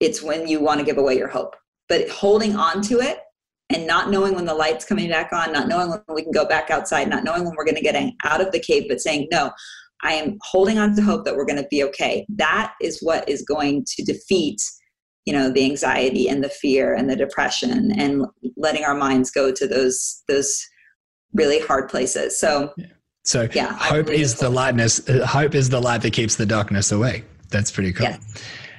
it's 0.00 0.22
when 0.22 0.46
you 0.46 0.60
want 0.60 0.80
to 0.80 0.86
give 0.86 0.98
away 0.98 1.16
your 1.16 1.28
hope. 1.28 1.54
But 1.88 2.08
holding 2.08 2.56
on 2.56 2.82
to 2.82 3.00
it 3.00 3.20
and 3.70 3.86
not 3.86 4.10
knowing 4.10 4.34
when 4.34 4.44
the 4.44 4.54
light's 4.54 4.84
coming 4.84 5.08
back 5.08 5.32
on 5.32 5.52
not 5.52 5.68
knowing 5.68 5.90
when 5.90 6.00
we 6.14 6.22
can 6.22 6.32
go 6.32 6.44
back 6.44 6.70
outside 6.70 7.08
not 7.08 7.24
knowing 7.24 7.44
when 7.44 7.54
we're 7.56 7.64
going 7.64 7.76
to 7.76 7.80
get 7.80 7.96
out 8.22 8.40
of 8.40 8.52
the 8.52 8.60
cave 8.60 8.84
but 8.88 9.00
saying 9.00 9.26
no 9.32 9.50
i 10.02 10.12
am 10.12 10.38
holding 10.42 10.78
on 10.78 10.94
to 10.94 11.02
hope 11.02 11.24
that 11.24 11.36
we're 11.36 11.46
going 11.46 11.60
to 11.60 11.68
be 11.70 11.82
okay 11.82 12.26
that 12.28 12.74
is 12.80 12.98
what 13.02 13.28
is 13.28 13.42
going 13.42 13.84
to 13.86 14.02
defeat 14.04 14.60
you 15.24 15.32
know 15.32 15.50
the 15.50 15.64
anxiety 15.64 16.28
and 16.28 16.42
the 16.42 16.48
fear 16.48 16.94
and 16.94 17.10
the 17.10 17.16
depression 17.16 17.92
and 17.98 18.24
letting 18.56 18.84
our 18.84 18.94
minds 18.94 19.30
go 19.30 19.52
to 19.52 19.66
those 19.66 20.22
those 20.28 20.64
really 21.34 21.60
hard 21.60 21.88
places 21.88 22.38
so 22.38 22.72
so 23.24 23.48
Yeah, 23.52 23.72
hope 23.72 24.08
is 24.08 24.36
the 24.36 24.48
lightness 24.48 25.08
uh, 25.08 25.26
hope 25.26 25.54
is 25.54 25.68
the 25.68 25.80
light 25.80 26.02
that 26.02 26.12
keeps 26.12 26.36
the 26.36 26.46
darkness 26.46 26.92
away 26.92 27.24
that's 27.50 27.70
pretty 27.70 27.92
cool 27.92 28.06
Yes. 28.06 28.20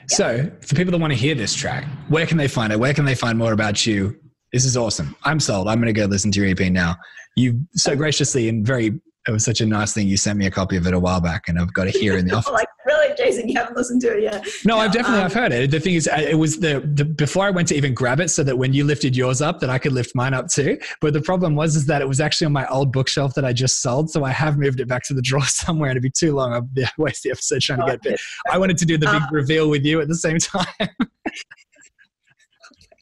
So, 0.09 0.49
for 0.61 0.75
people 0.75 0.91
that 0.91 0.99
want 0.99 1.11
to 1.11 1.19
hear 1.19 1.35
this 1.35 1.53
track, 1.53 1.85
where 2.07 2.25
can 2.25 2.37
they 2.37 2.47
find 2.47 2.71
it? 2.71 2.79
Where 2.79 2.93
can 2.93 3.05
they 3.05 3.15
find 3.15 3.37
more 3.37 3.51
about 3.51 3.85
you 3.85 4.17
This 4.53 4.63
is 4.63 4.77
awesome. 4.77 5.15
I'm 5.23 5.39
sold. 5.39 5.67
I'm 5.67 5.81
going 5.81 5.93
to 5.93 5.99
go 5.99 6.05
listen 6.05 6.31
to 6.31 6.39
your 6.39 6.49
EP 6.49 6.71
now. 6.71 6.95
You 7.35 7.67
so 7.73 7.95
graciously 7.95 8.47
and 8.47 8.65
very 8.65 8.99
it 9.27 9.31
was 9.31 9.43
such 9.43 9.59
a 9.59 9.65
nice 9.65 9.93
thing. 9.93 10.07
You 10.07 10.15
sent 10.15 10.39
me 10.39 10.45
a 10.45 10.51
copy 10.51 10.77
of 10.77 10.87
it 10.87 10.93
a 10.93 10.99
while 10.99 11.19
back, 11.19 11.49
and 11.49 11.59
I've 11.59 11.73
got 11.73 11.87
it 11.87 11.95
here 11.95 12.17
in 12.17 12.25
the 12.25 12.35
office. 12.37 12.51
Like, 12.51 12.67
really, 12.85 13.13
Jason? 13.15 13.49
You 13.49 13.59
haven't 13.59 13.75
listened 13.75 14.01
to 14.01 14.17
it 14.17 14.23
yet? 14.23 14.47
No, 14.63 14.77
I've 14.77 14.93
definitely 14.93 15.19
um, 15.19 15.25
I've 15.25 15.33
heard 15.33 15.51
it. 15.51 15.69
The 15.69 15.79
thing 15.79 15.95
is, 15.95 16.07
it 16.11 16.37
was 16.37 16.59
the, 16.59 16.79
the 16.93 17.03
before 17.03 17.45
I 17.45 17.49
went 17.49 17.67
to 17.69 17.75
even 17.75 17.93
grab 17.93 18.21
it, 18.21 18.29
so 18.29 18.43
that 18.43 18.57
when 18.57 18.73
you 18.73 18.85
lifted 18.85 19.17
yours 19.17 19.41
up, 19.41 19.59
that 19.59 19.69
I 19.69 19.79
could 19.79 19.91
lift 19.91 20.15
mine 20.15 20.33
up 20.33 20.47
too. 20.47 20.77
But 21.01 21.13
the 21.13 21.21
problem 21.21 21.55
was 21.55 21.75
is 21.75 21.85
that 21.87 22.01
it 22.01 22.07
was 22.07 22.21
actually 22.21 22.45
on 22.45 22.53
my 22.53 22.67
old 22.67 22.93
bookshelf 22.93 23.33
that 23.35 23.43
I 23.43 23.51
just 23.51 23.81
sold, 23.81 24.09
so 24.09 24.23
I 24.23 24.31
have 24.31 24.57
moved 24.57 24.79
it 24.79 24.87
back 24.87 25.03
to 25.03 25.13
the 25.13 25.21
drawer 25.21 25.45
somewhere, 25.45 25.89
and 25.89 25.97
it'd 25.97 26.03
be 26.03 26.09
too 26.09 26.33
long. 26.33 26.53
I'd 26.53 26.73
be, 26.73 26.85
waste 26.97 27.23
the 27.23 27.31
episode 27.31 27.61
trying 27.61 27.79
to 27.79 27.97
get 27.97 28.13
it. 28.13 28.21
I 28.49 28.57
wanted 28.57 28.77
to 28.77 28.85
do 28.85 28.97
the 28.97 29.07
big 29.07 29.21
uh, 29.21 29.27
reveal 29.31 29.69
with 29.69 29.83
you 29.83 29.99
at 29.99 30.07
the 30.07 30.15
same 30.15 30.37
time. 30.37 30.65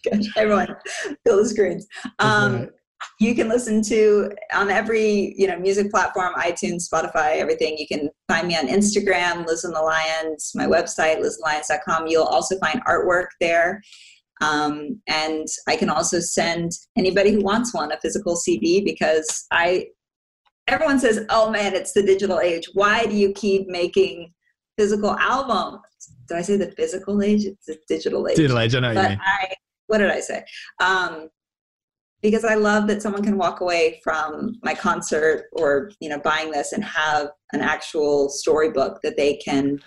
Gosh, 0.03 0.25
everyone, 0.38 0.75
fill 1.25 1.38
the 1.38 1.49
screens. 1.49 1.88
Um, 2.19 2.69
you 3.19 3.33
can 3.33 3.47
listen 3.47 3.81
to 3.83 4.31
on 4.53 4.69
every 4.69 5.33
you 5.37 5.47
know 5.47 5.57
music 5.57 5.89
platform 5.89 6.33
itunes 6.35 6.89
spotify 6.89 7.37
everything. 7.37 7.77
You 7.77 7.87
can 7.87 8.09
find 8.27 8.47
me 8.47 8.57
on 8.57 8.67
instagram 8.67 9.39
liz 9.39 9.47
listen 9.47 9.73
the 9.73 9.81
lions 9.81 10.51
my 10.55 10.65
website 10.65 11.21
listenlions.com 11.21 12.07
you'll 12.07 12.23
also 12.23 12.57
find 12.59 12.81
artwork 12.85 13.27
there. 13.39 13.81
Um, 14.41 15.01
and 15.07 15.47
i 15.67 15.77
can 15.77 15.89
also 15.89 16.19
send 16.19 16.71
anybody 16.97 17.31
who 17.31 17.41
wants 17.41 17.73
one 17.73 17.91
a 17.91 17.99
physical 18.01 18.35
cd 18.35 18.81
because 18.83 19.45
i 19.51 19.87
everyone 20.67 20.99
says 20.99 21.25
oh 21.29 21.49
man 21.49 21.73
it's 21.73 21.93
the 21.93 22.03
digital 22.03 22.39
age. 22.39 22.69
Why 22.73 23.05
do 23.05 23.15
you 23.15 23.31
keep 23.33 23.67
making 23.67 24.33
physical 24.77 25.11
albums? 25.17 25.79
Did 26.27 26.37
i 26.37 26.41
say 26.41 26.57
the 26.57 26.71
physical 26.71 27.21
age? 27.21 27.45
It's 27.45 27.65
the 27.65 27.77
digital 27.87 28.27
age. 28.27 28.35
Digital 28.35 28.59
age 28.59 28.75
i 28.75 28.79
know 28.81 28.93
but 28.93 29.11
I, 29.11 29.53
what 29.87 29.99
did 29.99 30.11
i 30.11 30.19
say? 30.19 30.43
Um, 30.81 31.29
because 32.25 32.43
I 32.43 32.55
love 32.55 32.88
that 32.88 33.03
someone 33.03 33.21
can 33.21 33.38
walk 33.38 33.61
away 33.61 34.01
from 34.03 34.55
my 34.63 34.73
concert 34.73 35.45
or 35.51 35.91
you 35.99 36.09
know 36.09 36.17
buying 36.17 36.49
this 36.49 36.71
and 36.71 36.83
have 36.83 37.27
an 37.53 37.61
actual 37.61 38.29
storybook 38.29 38.99
that 39.03 39.15
they 39.15 39.35
can 39.35 39.79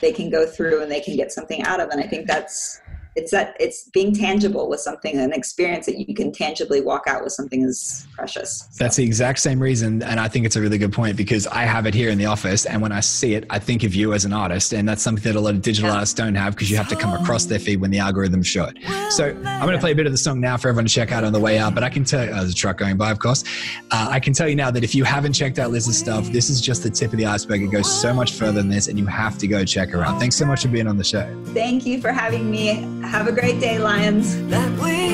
they 0.00 0.10
can 0.12 0.28
go 0.28 0.44
through 0.44 0.82
and 0.82 0.90
they 0.90 1.00
can 1.00 1.14
get 1.16 1.30
something 1.30 1.62
out 1.62 1.78
of. 1.78 1.90
And 1.90 2.02
I 2.02 2.06
think 2.08 2.26
that's 2.26 2.80
it's 3.16 3.30
that 3.30 3.56
it's 3.60 3.88
being 3.90 4.12
tangible 4.12 4.68
with 4.68 4.80
something 4.80 5.18
an 5.18 5.32
experience 5.32 5.86
that 5.86 5.98
you 5.98 6.14
can 6.14 6.32
tangibly 6.32 6.80
walk 6.80 7.04
out 7.06 7.22
with 7.22 7.32
something 7.32 7.62
is 7.62 8.06
precious. 8.14 8.68
So. 8.70 8.84
that's 8.84 8.96
the 8.96 9.04
exact 9.04 9.38
same 9.38 9.60
reason 9.60 10.02
and 10.02 10.20
i 10.20 10.28
think 10.28 10.46
it's 10.46 10.56
a 10.56 10.60
really 10.60 10.78
good 10.78 10.92
point 10.92 11.16
because 11.16 11.46
i 11.48 11.62
have 11.62 11.86
it 11.86 11.94
here 11.94 12.10
in 12.10 12.18
the 12.18 12.26
office 12.26 12.66
and 12.66 12.80
when 12.82 12.92
i 12.92 13.00
see 13.00 13.34
it 13.34 13.44
i 13.50 13.58
think 13.58 13.82
of 13.82 13.94
you 13.94 14.12
as 14.12 14.24
an 14.24 14.32
artist 14.32 14.72
and 14.72 14.88
that's 14.88 15.02
something 15.02 15.22
that 15.24 15.38
a 15.38 15.40
lot 15.40 15.54
of 15.54 15.62
digital 15.62 15.88
yeah. 15.88 15.96
artists 15.96 16.14
don't 16.14 16.34
have 16.34 16.54
because 16.54 16.70
you 16.70 16.76
have 16.76 16.88
to 16.88 16.96
come 16.96 17.12
across 17.20 17.44
their 17.44 17.58
feed 17.58 17.80
when 17.80 17.90
the 17.90 17.98
algorithms 17.98 18.46
show 18.46 18.64
it 18.64 18.78
so 19.10 19.26
i'm 19.46 19.66
going 19.66 19.72
to 19.72 19.78
play 19.78 19.92
a 19.92 19.94
bit 19.94 20.06
of 20.06 20.12
the 20.12 20.18
song 20.18 20.40
now 20.40 20.56
for 20.56 20.68
everyone 20.68 20.84
to 20.84 20.92
check 20.92 21.12
out 21.12 21.24
on 21.24 21.32
the 21.32 21.40
way 21.40 21.58
out 21.58 21.74
but 21.74 21.82
i 21.82 21.88
can 21.88 22.04
tell 22.04 22.24
you 22.24 22.30
oh, 22.30 22.36
there's 22.36 22.52
a 22.52 22.54
truck 22.54 22.78
going 22.78 22.96
by 22.96 23.10
of 23.10 23.18
course. 23.18 23.44
Uh, 23.90 24.08
i 24.10 24.18
can 24.18 24.32
tell 24.32 24.48
you 24.48 24.56
now 24.56 24.70
that 24.70 24.84
if 24.84 24.94
you 24.94 25.04
haven't 25.04 25.32
checked 25.32 25.58
out 25.58 25.70
liz's 25.70 25.98
stuff 25.98 26.26
this 26.32 26.50
is 26.50 26.60
just 26.60 26.82
the 26.82 26.90
tip 26.90 27.12
of 27.12 27.18
the 27.18 27.26
iceberg. 27.26 27.62
It 27.62 27.68
goes 27.68 27.90
so 27.90 28.14
much 28.14 28.32
further 28.32 28.60
than 28.60 28.68
this 28.68 28.88
and 28.88 28.98
you 28.98 29.06
have 29.06 29.38
to 29.38 29.46
go 29.46 29.64
check 29.64 29.90
her 29.90 30.04
out. 30.04 30.18
Thanks 30.18 30.36
so 30.36 30.46
much 30.46 30.62
for 30.62 30.68
being 30.68 30.86
on 30.86 30.96
the 30.96 31.04
show. 31.04 31.28
Thank 31.46 31.86
you 31.86 32.00
for 32.00 32.12
having 32.12 32.50
me 32.50 32.82
have 33.10 33.28
a 33.28 33.32
great 33.32 33.60
day, 33.60 33.78
Lions. 33.78 34.36
That 34.48 34.70
we 34.82 35.12